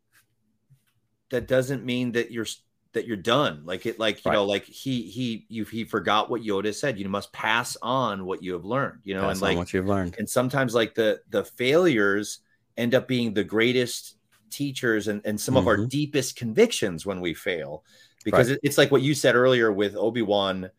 [1.29, 2.47] that doesn't mean that you're
[2.93, 3.61] that you're done.
[3.65, 4.35] Like it, like you right.
[4.35, 6.99] know, like he he you he forgot what Yoda said.
[6.99, 9.01] You must pass on what you have learned.
[9.03, 10.15] You know, pass and like what you've learned.
[10.17, 12.39] And sometimes like the the failures
[12.77, 14.17] end up being the greatest
[14.49, 15.59] teachers and, and some mm-hmm.
[15.59, 15.87] of our mm-hmm.
[15.87, 17.83] deepest convictions when we fail
[18.23, 18.55] because right.
[18.55, 20.69] it, it's like what you said earlier with obi-wan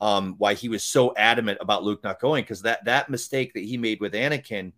[0.00, 3.64] um, why he was so adamant about Luke not going because that that mistake that
[3.64, 4.72] he made with Anakin,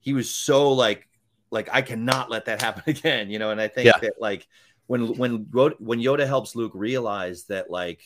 [0.00, 1.08] he was so like
[1.50, 3.50] like I cannot let that happen again, you know.
[3.50, 3.98] And I think yeah.
[4.00, 4.46] that like
[4.86, 8.02] when when when Yoda helps Luke realize that like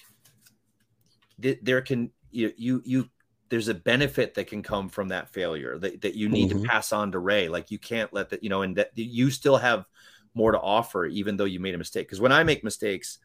[1.40, 3.08] th- there can you you you
[3.50, 6.62] there's a benefit that can come from that failure that, that you need mm-hmm.
[6.62, 7.48] to pass on to Rey.
[7.48, 9.84] Like you can't let that, you know, and that you still have
[10.32, 12.06] more to offer, even though you made a mistake.
[12.06, 13.18] Because when I make mistakes,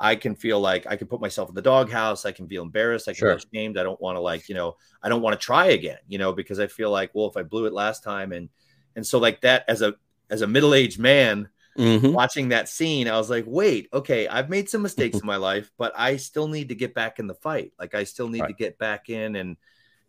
[0.00, 2.24] I can feel like I can put myself in the doghouse.
[2.24, 3.08] I can feel embarrassed.
[3.08, 3.38] I can sure.
[3.38, 3.78] feel ashamed.
[3.78, 6.32] I don't want to like, you know, I don't want to try again, you know,
[6.32, 8.48] because I feel like, well, if I blew it last time and,
[8.94, 9.94] and so like that as a,
[10.30, 12.12] as a middle-aged man mm-hmm.
[12.12, 15.70] watching that scene, I was like, wait, okay, I've made some mistakes in my life,
[15.78, 17.72] but I still need to get back in the fight.
[17.78, 18.48] Like I still need right.
[18.48, 19.56] to get back in and,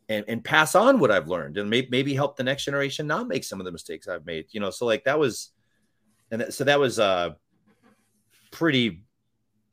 [0.07, 3.27] and, and pass on what I've learned and maybe, maybe help the next generation not
[3.27, 4.69] make some of the mistakes I've made, you know?
[4.69, 5.49] So like that was,
[6.29, 7.31] and that, so that was, uh,
[8.51, 9.03] pretty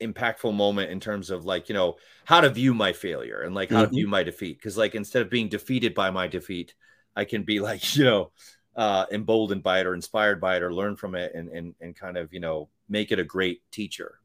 [0.01, 1.95] impactful moment in terms of like you know
[2.25, 3.89] how to view my failure and like how mm-hmm.
[3.89, 4.57] to view my defeat.
[4.57, 6.73] Because like instead of being defeated by my defeat
[7.15, 8.31] i can be like you know
[8.75, 11.95] uh emboldened by it or inspired by it or learn from it and and, and
[11.95, 14.19] kind of you know make it a great teacher.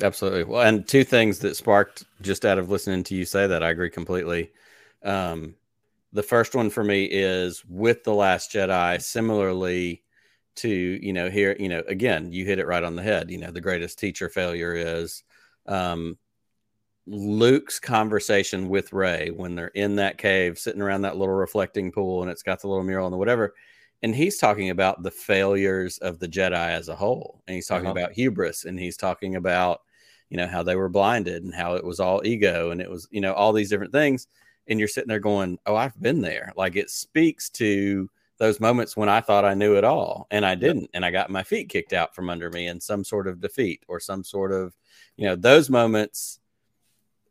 [0.00, 0.44] Absolutely.
[0.44, 3.70] Well and two things that sparked just out of listening to you say that i
[3.70, 4.52] agree completely.
[5.02, 5.54] Um
[6.12, 10.02] the first one for me is with the last jedi similarly
[10.58, 13.38] to you know here you know again you hit it right on the head you
[13.38, 15.22] know the greatest teacher failure is
[15.66, 16.18] um
[17.06, 22.22] luke's conversation with rey when they're in that cave sitting around that little reflecting pool
[22.22, 23.54] and it's got the little mural and the whatever
[24.02, 27.86] and he's talking about the failures of the jedi as a whole and he's talking
[27.86, 27.98] uh-huh.
[27.98, 29.80] about hubris and he's talking about
[30.28, 33.08] you know how they were blinded and how it was all ego and it was
[33.10, 34.26] you know all these different things
[34.66, 38.96] and you're sitting there going oh i've been there like it speaks to those moments
[38.96, 40.90] when I thought I knew it all and I didn't, yep.
[40.94, 43.82] and I got my feet kicked out from under me in some sort of defeat
[43.88, 44.76] or some sort of,
[45.16, 46.40] you know, those moments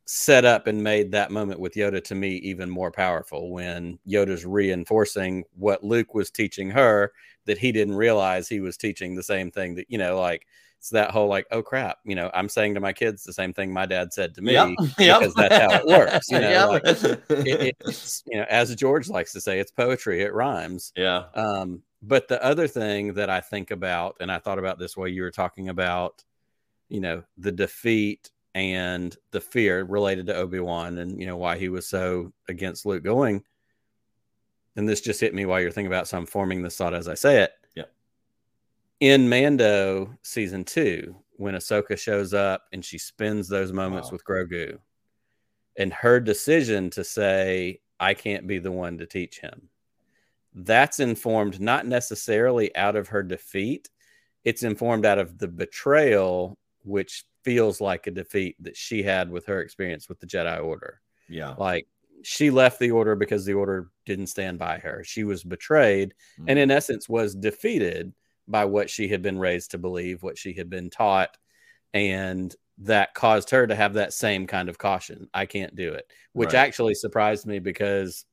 [0.06, 4.46] set up and made that moment with Yoda to me even more powerful when Yoda's
[4.46, 7.12] reinforcing what Luke was teaching her
[7.46, 10.46] that he didn't realize he was teaching the same thing that, you know, like,
[10.88, 13.52] it's that whole like, oh crap, you know, I'm saying to my kids the same
[13.52, 14.70] thing my dad said to me yep.
[14.98, 16.32] because that's how it works.
[16.32, 16.70] You know, yep.
[16.70, 16.84] like,
[17.46, 20.94] it, it's you know, as George likes to say, it's poetry, it rhymes.
[20.96, 21.26] Yeah.
[21.34, 25.10] Um, but the other thing that I think about, and I thought about this while
[25.10, 26.24] you were talking about,
[26.88, 31.58] you know, the defeat and the fear related to Obi Wan, and you know why
[31.58, 33.44] he was so against Luke going.
[34.78, 37.10] And this just hit me while you're thinking about, so I'm forming this thought as
[37.10, 37.52] I say it.
[39.00, 44.14] In Mando season two, when Ahsoka shows up and she spends those moments Wow.
[44.14, 44.80] with Grogu,
[45.78, 49.70] and her decision to say, "I can't be the one to teach him."
[50.62, 53.90] that's informed not necessarily out of her defeat
[54.44, 59.46] it's informed out of the betrayal which feels like a defeat that she had with
[59.46, 61.54] her experience with the jedi order Yeah.
[61.60, 61.86] like
[62.24, 66.16] she left the order because the order didn't stand by her she was betrayed
[66.48, 66.62] and Mhm.
[66.64, 68.14] in essence was defeated
[68.48, 71.38] by what she had been raised to believe what she had been taught
[71.94, 76.06] and that caused her to have that same kind of caution i can't do it
[76.34, 76.60] which Right.
[76.60, 78.26] actually surprised me because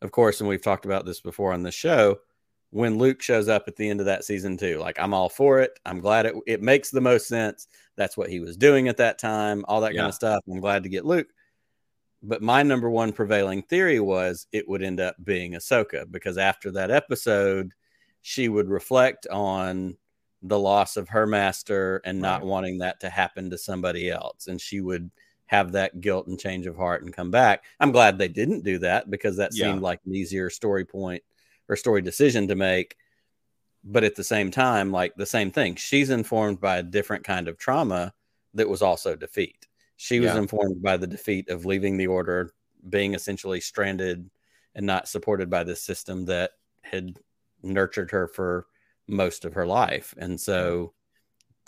[0.00, 2.18] of course and we've talked about this before on the show
[2.70, 5.60] when luke shows up at the end of that season too like i'm all for
[5.60, 5.78] it.
[5.84, 7.66] I'm glad it, it makes the most sense.
[7.96, 10.42] That's what he was doing at that time all that kind of stuff.
[10.48, 11.28] I'm glad to get luke.
[12.22, 16.70] But my number one prevailing theory was it would end up being Ahsoka because after
[16.70, 17.72] that episode,
[18.22, 19.96] she would reflect on
[20.42, 22.48] the loss of her master and not Right.
[22.48, 24.48] wanting that to happen to somebody else.
[24.48, 25.10] And she would
[25.46, 27.64] have that guilt and change of heart and come back.
[27.78, 29.66] I'm glad they didn't do that because that Yeah.
[29.66, 31.22] seemed like an easier story point
[31.68, 32.96] or story decision to make.
[33.84, 37.48] But at the same time, like the same thing, she's informed by a different kind
[37.48, 38.14] of trauma
[38.54, 39.66] that was also defeat.
[39.96, 40.38] She was Yeah.
[40.38, 42.52] informed by the defeat of leaving the order,
[42.88, 44.30] being essentially stranded
[44.74, 46.52] and not supported by this system that
[46.82, 47.18] had
[47.62, 48.66] nurtured her for
[49.08, 50.14] most of her life.
[50.18, 50.92] And so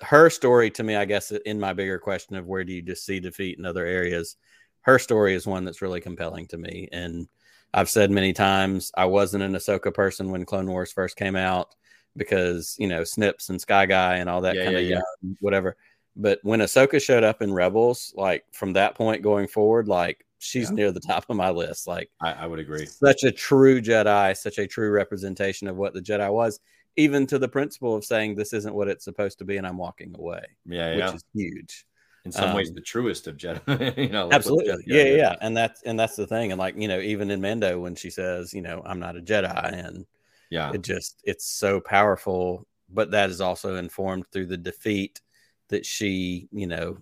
[0.01, 3.05] her story to me, I guess, in my bigger question of where do you just
[3.05, 4.36] see defeat in other areas,
[4.82, 6.88] her story is one that's really compelling to me.
[6.92, 7.28] And
[7.72, 11.74] I've said many times I wasn't an Ahsoka person when Clone Wars first came out
[12.16, 15.01] because, you know, Snips and Sky Guy and all that Yeah, kind of yeah, yeah.
[15.22, 15.76] young, whatever.
[16.16, 20.70] But when Ahsoka showed up in Rebels, like from that point going forward, like she's
[20.70, 20.76] Yeah.
[20.76, 21.86] near the top of my list.
[21.86, 22.86] Like I, I would agree.
[22.86, 26.61] such a true Jedi, such a true representation of what the Jedi was,
[26.97, 29.78] even to the principle of saying this isn't what it's supposed to be, and I'm
[29.78, 31.14] walking away, Yeah, which yeah.
[31.14, 31.86] is huge.
[32.26, 33.97] In some ways, um, the truest of Jedi.
[33.99, 36.88] you know, Absolutely, Jedi yeah, yeah, and that's and that's the thing, and like you
[36.88, 40.07] know, even in Mando when she says, you know, I'm not a Jedi, and
[40.51, 45.20] yeah, it just it's so powerful, but that is also informed through the defeat
[45.68, 46.99] that she, you know,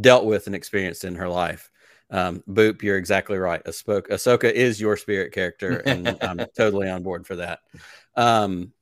[0.00, 1.70] dealt with and experienced in her life.
[2.12, 3.64] Um, Boop, you're exactly right.
[3.64, 7.60] Ahsoka, Ahsoka is your spirit character, and I'm totally on board for that.
[8.16, 8.72] Um,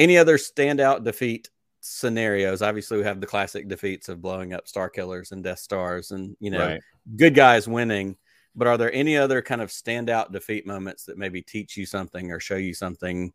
[0.00, 1.48] any other standout defeat
[1.80, 2.62] scenarios?
[2.62, 6.36] Obviously, we have the classic defeats of blowing up Star Killers and Death Stars, and
[6.40, 6.80] you know, right.
[7.14, 8.16] good guys winning.
[8.56, 12.32] But are there any other kind of standout defeat moments that maybe teach you something
[12.32, 13.32] or show you something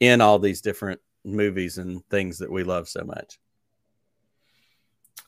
[0.00, 3.38] in all these different movies and things that we love so much?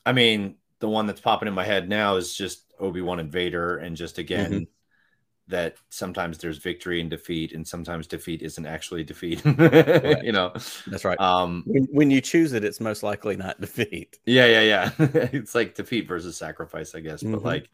[0.05, 3.31] I mean, the one that's popping in my head now is just Obi Wan and
[3.31, 4.63] Vader, and just again Mm-hmm.
[5.47, 9.43] that sometimes there's victory and defeat, and sometimes defeat isn't actually defeat.
[10.23, 10.53] you know,
[10.87, 11.19] That's right.
[11.19, 14.19] um, when, when you choose it, it's most likely not defeat.
[14.25, 14.91] yeah, yeah, yeah.
[15.33, 17.23] it's like defeat versus sacrifice, I guess.
[17.23, 17.43] But Mhm.
[17.43, 17.69] like,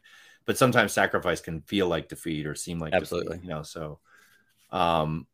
[0.46, 3.40] but sometimes sacrifice can feel like defeat or seem like defeat, Absolutely.
[3.42, 3.62] you know.
[3.62, 4.00] So,
[4.70, 5.26] um,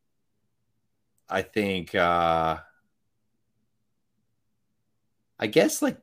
[1.29, 2.59] I think, uh,
[5.39, 5.99] I guess like,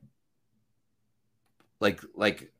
[1.80, 2.52] like, like,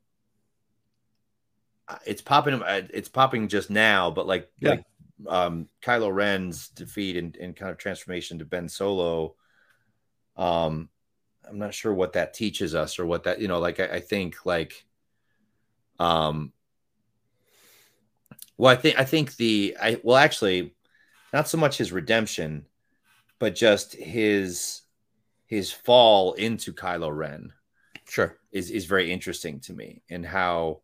[2.05, 2.61] it's popping.
[2.61, 4.71] uh, It's popping just now, but like, Yeah.
[4.71, 4.83] like,
[5.27, 9.35] um, Kylo Ren's defeat and, and kind of transformation to Ben Solo.
[10.37, 10.89] Um,
[11.47, 13.59] I'm not sure what that teaches us or what that you know.
[13.59, 14.85] Like, I, I think like,
[15.99, 16.51] um,
[18.57, 20.73] well, I think I think the I well actually,
[21.33, 22.65] not so much his redemption,
[23.39, 24.81] but just his
[25.47, 27.53] his fall into Kylo Ren
[28.07, 28.37] Sure.
[28.51, 30.81] is is very interesting to me and how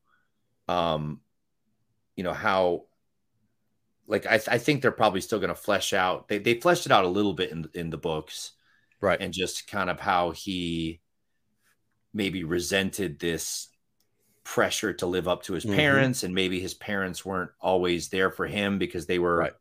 [0.72, 1.20] um
[2.16, 2.84] you know how
[4.08, 6.92] like I, I think they're probably still going to flesh out they, they fleshed it
[6.92, 8.54] out a little bit in in the books
[9.00, 9.20] Right.
[9.20, 11.02] and just kind of how he
[12.14, 13.70] maybe resented this
[14.44, 15.76] pressure to live up to his Mhm.
[15.76, 19.54] parents and maybe his parents weren't always there for him because they were Right.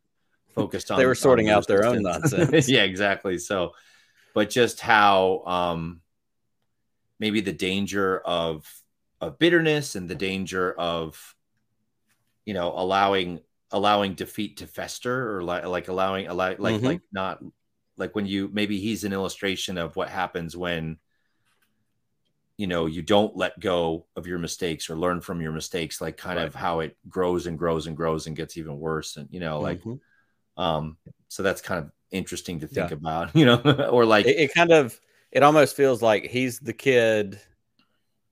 [0.55, 2.69] focused on They were sorting out their own nonsense.
[2.69, 3.73] yeah exactly so
[4.35, 6.03] but just how um
[7.19, 8.80] maybe the danger of
[9.21, 11.35] of bitterness and the danger of
[12.45, 13.41] you know allowing
[13.73, 16.85] allowing defeat to fester or like like allowing allow, like Mhm.
[16.85, 17.41] like not
[17.97, 20.99] like when you maybe he's an illustration of what happens when
[22.57, 26.17] you know you don't let go of your mistakes or learn from your mistakes like
[26.17, 29.41] kind of how it grows and grows and grows and gets even worse and you
[29.41, 30.01] know like Mhm.
[30.57, 30.97] um
[31.29, 32.97] so that's kind of interesting to think Yeah.
[32.99, 33.61] about, you know,
[33.91, 35.01] or like it, it kind of
[35.33, 37.41] it almost feels like he's the kid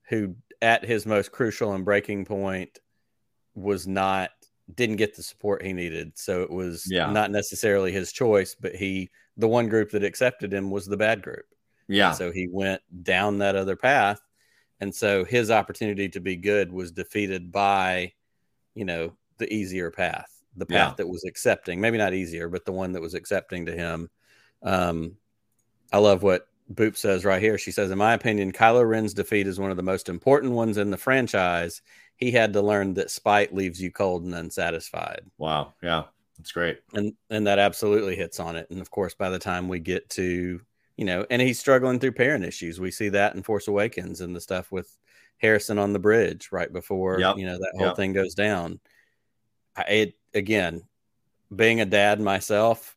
[0.09, 2.79] who at his most crucial and breaking point
[3.55, 4.31] was not
[4.75, 6.11] didn't get the support he needed.
[6.17, 7.11] So it was Yeah.
[7.11, 11.21] not necessarily his choice but he the one group that accepted him was the bad
[11.23, 11.45] group.
[11.87, 14.21] Yeah, so he went down that other path.
[14.81, 18.13] And so his opportunity to be good was defeated by
[18.75, 20.95] you know the easier path the path Yeah.
[20.97, 24.09] that was accepting maybe not easier but the one that was accepting to him.
[24.61, 25.17] Um
[25.91, 29.47] i love what boop says right here she says in my opinion kylo ren's defeat
[29.47, 31.81] is one of the most important ones in the franchise
[32.15, 36.03] he had to learn that spite leaves you cold and unsatisfied wow, yeah,
[36.37, 36.79] that's great.
[36.93, 40.07] and and that absolutely hits on it and of course by the time we get
[40.09, 40.61] to
[40.95, 44.35] you know and he's struggling through parent issues we see that in force awakens and
[44.35, 44.95] the stuff with
[45.37, 47.37] harrison on the bridge right before Yep.
[47.37, 47.95] you know that whole Yep.
[47.95, 48.79] thing goes down
[49.75, 50.83] I, it again
[51.55, 52.95] being a dad myself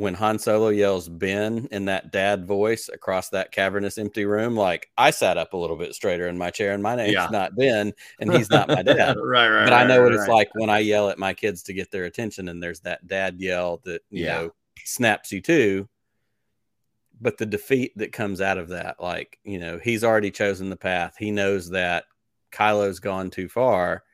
[0.00, 4.88] when han solo yells ben in that dad voice across that cavernous empty room like
[4.96, 7.28] i sat up a little bit straighter in my chair and my name's Yeah.
[7.30, 9.64] not ben and he's not my dad right, right.
[9.64, 11.90] but I know right, what it's like when I yell at my kids to get
[11.90, 14.32] their attention, and there's that dad yell that you Yeah.
[14.42, 15.86] know snaps you too.
[17.20, 20.76] But the defeat that comes out of that, like you know, he's already chosen the
[20.76, 21.16] path.
[21.18, 22.04] He knows that
[22.52, 24.04] Kylo's gone too far,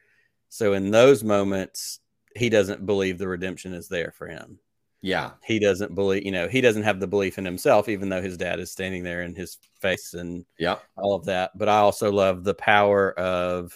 [0.48, 2.00] so in those moments,
[2.34, 4.58] he doesn't believe the redemption is there for him.
[5.06, 8.20] Yeah, He doesn't believe, you know, he doesn't have the belief in himself, even though
[8.20, 11.56] his dad is standing there in his face and yeah, all of that.
[11.56, 13.72] But I also love the power of,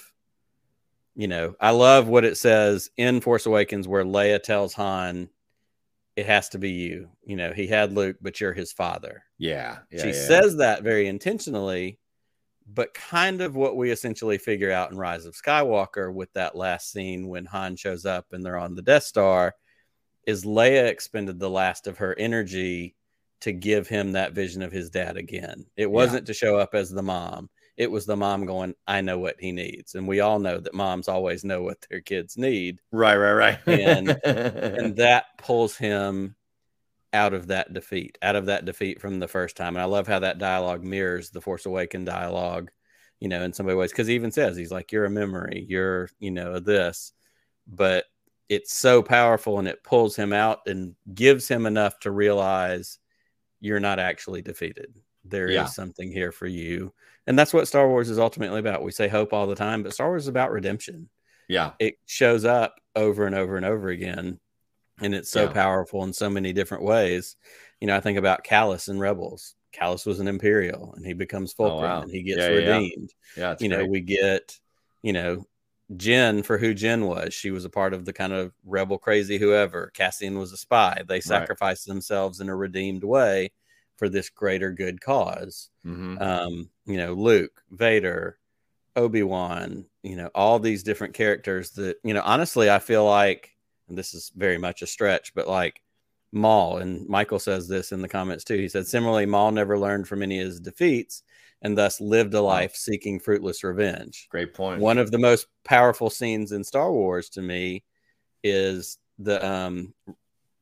[1.15, 5.29] you know, I love what it says in Force Awakens where Leia tells Han,
[6.17, 7.11] it has to be you.
[7.25, 9.23] You know, he had Luke, but you're his father.
[9.39, 9.79] yeah.
[9.93, 10.27] yeah she yeah.
[10.27, 12.01] says that very intentionally,
[12.67, 16.91] but kind of what we essentially figure out in Rise of Skywalker with that last
[16.91, 19.55] scene when Han shows up and they're on the Death Star
[20.27, 22.95] is Leia expended the last of her energy
[23.41, 25.65] to give him that vision of his dad again.
[25.77, 27.49] It wasn't to show up as the mom.
[27.77, 29.95] It was the mom going, I know what he needs.
[29.95, 32.81] And we all know that moms always know what their kids need.
[32.93, 33.59] right, right, right.
[33.67, 36.37] And- And that pulls him
[37.15, 39.75] out of that defeat, out of that defeat from the first time.
[39.75, 42.71] And I love how that dialogue mirrors the Force Awaken dialogue,
[43.19, 46.11] you know, in some ways, because he even says, he's like, You're a memory, you're,
[46.19, 47.13] you know, this.
[47.67, 48.05] But
[48.51, 52.99] it's so powerful and it pulls him out and gives him enough to realize
[53.61, 54.93] you're not actually defeated.
[55.25, 55.65] There is Yeah.
[55.67, 56.93] something here for you.
[57.27, 58.83] And that's what Star Wars is ultimately about.
[58.83, 61.09] We say hope all the time, but Star Wars is about redemption
[61.49, 64.39] yeah, it shows up over and over and over again
[65.01, 65.53] and it's so Yeah.
[65.53, 67.37] powerful in so many different ways
[67.81, 71.53] you know i think about Kallus and rebels Kallus was an imperial and he becomes
[71.59, 72.03] oh, fulcrum Oh, wow.
[72.03, 73.57] and he gets Yeah, redeemed yeah.
[73.59, 74.59] You know we get
[75.03, 75.45] you know
[75.97, 77.35] Jyn for who Jyn was.
[77.35, 79.91] She was a part of the kind of rebel crazy whoever.
[79.95, 81.03] Cassian was a spy.
[81.07, 83.51] They sacrificed themselves in a redeemed way
[83.97, 85.71] for this greater good cause.
[85.85, 86.21] Mhm.
[86.21, 88.39] um, you know, Luke, Vader,
[88.97, 93.57] Obi Wan, you know, all these different characters that, you know, honestly, I feel like,
[93.89, 95.83] and this is very much a stretch, but like
[96.33, 98.57] Maul, and Michael says this in the comments too.
[98.57, 101.23] He said, similarly, Maul never learned from any of his defeats
[101.63, 104.27] and thus lived a life seeking fruitless revenge.
[104.31, 104.81] Great point.
[104.81, 107.85] One of the most powerful scenes in Star Wars to me
[108.43, 109.93] is the um,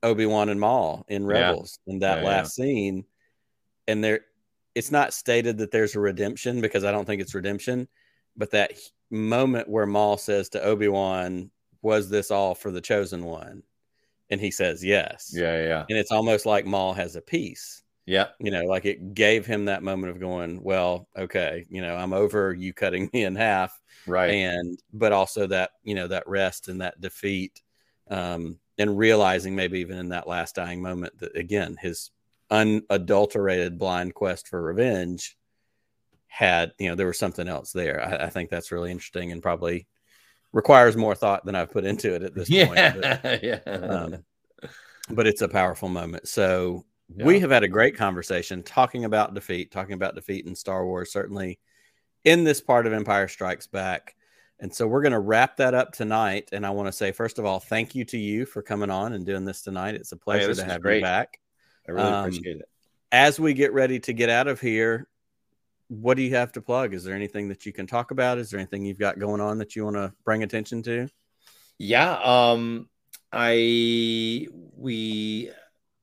[0.02, 1.28] Obi Wan and Maul in Yeah.
[1.28, 2.28] Rebels in that Yeah, yeah.
[2.28, 3.04] last scene,
[3.86, 4.20] and there,
[4.74, 7.88] it's not stated that there's a redemption because I don't think it's redemption,
[8.36, 8.72] but that
[9.10, 11.50] moment where Maul says to Obi Wan,
[11.82, 13.62] "Was this all for the chosen one?"
[14.30, 15.84] and he says yes, Yeah, yeah, yeah.
[15.88, 19.66] and it's almost like Maul has a peace Yeah, you know like it gave him
[19.66, 23.78] that moment of going well okay you know i'm over you cutting me in half
[24.06, 24.30] right.
[24.30, 27.60] and but also that you know that rest and that defeat
[28.08, 32.10] um and realizing maybe even in that last dying moment that again his
[32.50, 35.36] unadulterated blind quest for revenge
[36.28, 39.42] had you know there was something else there i, I think that's really interesting and
[39.42, 39.86] probably
[40.52, 43.72] requires more thought than i've put into it at this point but, yeah, yeah.
[43.72, 44.24] um,
[45.10, 46.28] but it's a powerful moment.
[46.28, 46.84] So
[47.14, 51.10] we have had a great conversation talking about defeat, talking about defeat in Star Wars,
[51.12, 51.58] certainly
[52.24, 54.14] in this part of Empire Strikes Back.
[54.60, 56.48] And so we're going to wrap that up tonight.
[56.52, 59.12] And I want to say, first of all, thank you to you for coming on
[59.12, 59.94] and doing this tonight.
[59.94, 61.38] It's a pleasure Oh, this to have you back.
[61.88, 62.68] I really um, appreciate it.
[63.12, 65.08] As we get ready to get out of here,
[65.86, 66.92] what do you have to plug?
[66.92, 68.36] Is there anything that you can talk about?
[68.36, 71.08] Is there anything you've got going on that you want to bring attention to?
[71.78, 72.18] Yeah.
[72.22, 72.88] Um,
[73.32, 75.50] I we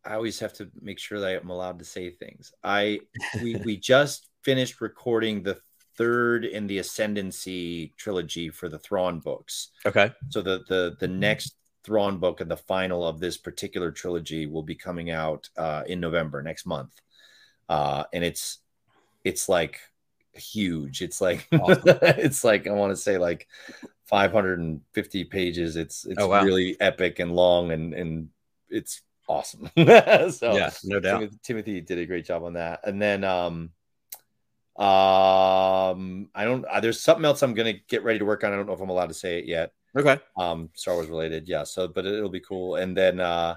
[0.05, 2.53] I always have to make sure that I'm allowed to say things.
[2.63, 2.99] I
[3.41, 5.57] we we just finished recording the
[5.97, 9.69] third in the Ascendancy trilogy for the Thrawn books.
[9.85, 10.11] Okay.
[10.29, 14.63] So the the the next Thrawn book and the final of this particular trilogy will
[14.63, 17.01] be coming out uh, in November next month,
[17.69, 18.59] uh, and it's
[19.23, 19.79] it's like
[20.33, 21.01] huge.
[21.01, 21.97] It's like awesome.
[22.01, 23.47] it's like I want to say like
[24.05, 25.75] 550 pages.
[25.75, 26.43] It's it's oh, wow.
[26.43, 28.29] really epic and long and and
[28.69, 29.69] it's awesome.
[29.77, 31.19] so yeah, no doubt.
[31.19, 32.81] Timothy, Timothy, did a great job on that.
[32.83, 33.71] And then um
[34.77, 38.53] um I don't uh, there's something else I'm gonna get ready to work on.
[38.53, 39.71] I don't know if I'm allowed to say it yet.
[39.95, 40.19] Okay.
[40.37, 41.47] Um Star Wars related.
[41.47, 41.63] Yeah.
[41.63, 42.75] So but it'll be cool.
[42.75, 43.55] And then uh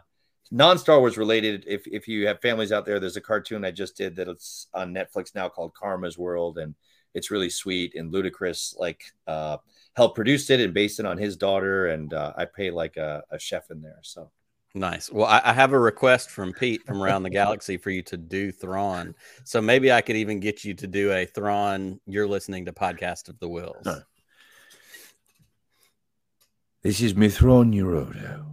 [0.51, 3.97] non-Star Wars related, if if you have families out there, there's a cartoon I just
[3.97, 6.75] did that it's on Netflix now called Karma's World, and
[7.15, 9.59] it's really sweet and Ludacris like uh
[9.99, 13.25] helped produced it and based it on his daughter, and uh, I pay like a,
[13.33, 13.99] a chef in there.
[14.03, 14.31] So
[14.79, 15.11] Nice.
[15.11, 18.17] Well, I, I, have a request from Pete from around the galaxy for you to
[18.17, 19.13] do Thrawn.
[19.43, 21.99] So maybe I could even get you to do a Thrawn.
[22.07, 24.05] You're listening to podcast of the Whills.
[26.83, 28.45] This is Mitth'raw'nuruodo.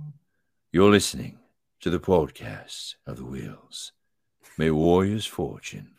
[0.71, 1.37] You're listening
[1.81, 3.91] to the podcast of the Whills.
[4.57, 5.91] May warrior's fortune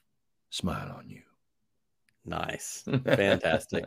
[0.50, 1.22] smile on you.
[2.24, 2.82] Nice.
[3.04, 3.84] Fantastic.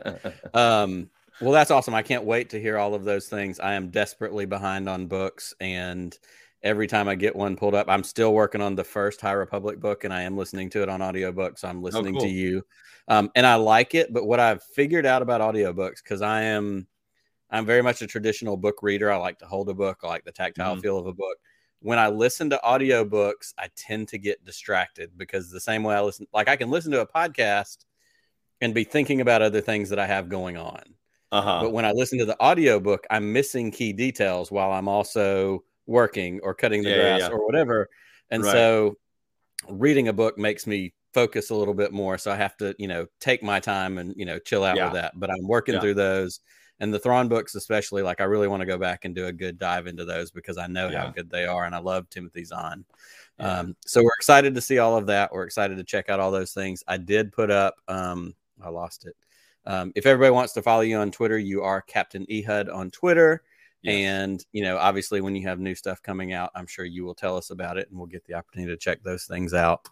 [0.54, 1.10] um,
[1.40, 1.94] well, that's awesome.
[1.94, 3.60] I can't wait to hear all of those things.
[3.60, 6.16] I am desperately behind on books, and
[6.62, 9.80] every time I get one pulled up, I'm still working on the first High Republic
[9.80, 11.58] book, and I am listening to it on audiobook.
[11.58, 12.28] So I'm oh, listening oh, cool.
[12.28, 12.66] to you,
[13.08, 14.12] um, and I like it.
[14.12, 16.86] But what I've figured out about audiobooks, because I am,
[17.50, 19.10] I'm very much a traditional book reader.
[19.10, 20.00] I like to hold a book.
[20.02, 20.82] I like the tactile mm-hmm.
[20.82, 21.38] feel of a book.
[21.82, 26.02] When I listen to audiobooks, I tend to get distracted because the same way I
[26.02, 27.78] listen, like I can listen to a podcast
[28.60, 30.82] and be thinking about other things that I have going on.
[31.32, 31.60] Uh-huh.
[31.62, 36.40] But when I listen to the audiobook, I'm missing key details while I'm also working
[36.42, 37.34] or cutting the yeah, grass yeah, yeah.
[37.34, 37.88] or whatever.
[38.30, 38.52] And right.
[38.52, 38.96] so
[39.68, 42.18] reading a book makes me focus a little bit more.
[42.18, 44.92] So I have to, you know, take my time and, you know, chill out with
[44.92, 45.18] that.
[45.18, 46.40] But I'm working through those.
[46.82, 49.32] And the Thrawn books, especially, like I really want to go back and do a
[49.32, 51.64] good dive into those because I know how good they are.
[51.64, 52.84] And I love Timothy Zahn.
[53.38, 55.32] Um, so we're excited to see all of that.
[55.32, 56.82] We're excited to check out all those things.
[56.88, 59.14] I did put up, um, I lost it.
[59.66, 63.42] Um, if everybody wants to follow you on Twitter, you are Captain Ehud on Twitter.
[63.82, 63.94] Yes.
[63.94, 67.14] And, you know, obviously, when you have new stuff coming out, I'm sure you will
[67.14, 69.88] tell us about it and we'll get the opportunity to check those things out.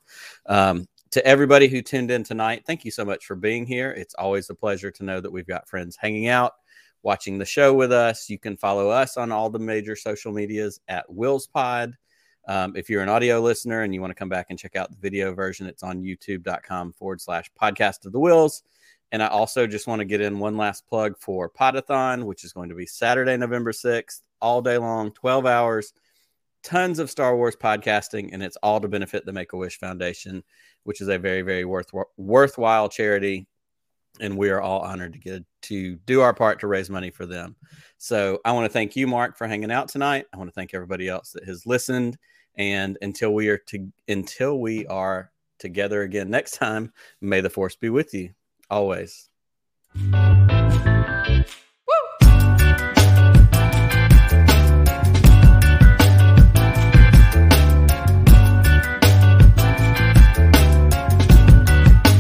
[0.47, 3.91] Um, to everybody who tuned in tonight, thank you so much for being here.
[3.93, 6.53] It's always a pleasure to know that we've got friends hanging out,
[7.03, 8.29] watching the show with us.
[8.29, 11.95] You can follow us on all the major social medias at WhillsPod.
[12.47, 14.91] Um, if you're an audio listener and you want to come back and check out
[14.91, 18.63] the video version, it's on youtube.com forward slash podcast of the Whills.
[19.11, 22.53] And I also just want to get in one last plug for Podathon, which is
[22.53, 25.93] going to be Saturday, November 6th, all day long, 12 hours,
[26.63, 30.43] tons of Star Wars podcasting, and it's all to benefit the Make a Wish Foundation,
[30.85, 33.47] which is a very, very worth, worthwhile charity.
[34.21, 37.25] And we are all honored to get to do our part to raise money for
[37.25, 37.55] them.
[37.99, 40.27] So I want to thank you, Marc, for hanging out tonight.
[40.35, 42.19] I want to thank everybody else that has listened.
[42.57, 45.31] And until we are to until we are
[45.61, 48.31] together again next time, may the force be with you
[48.71, 49.29] always.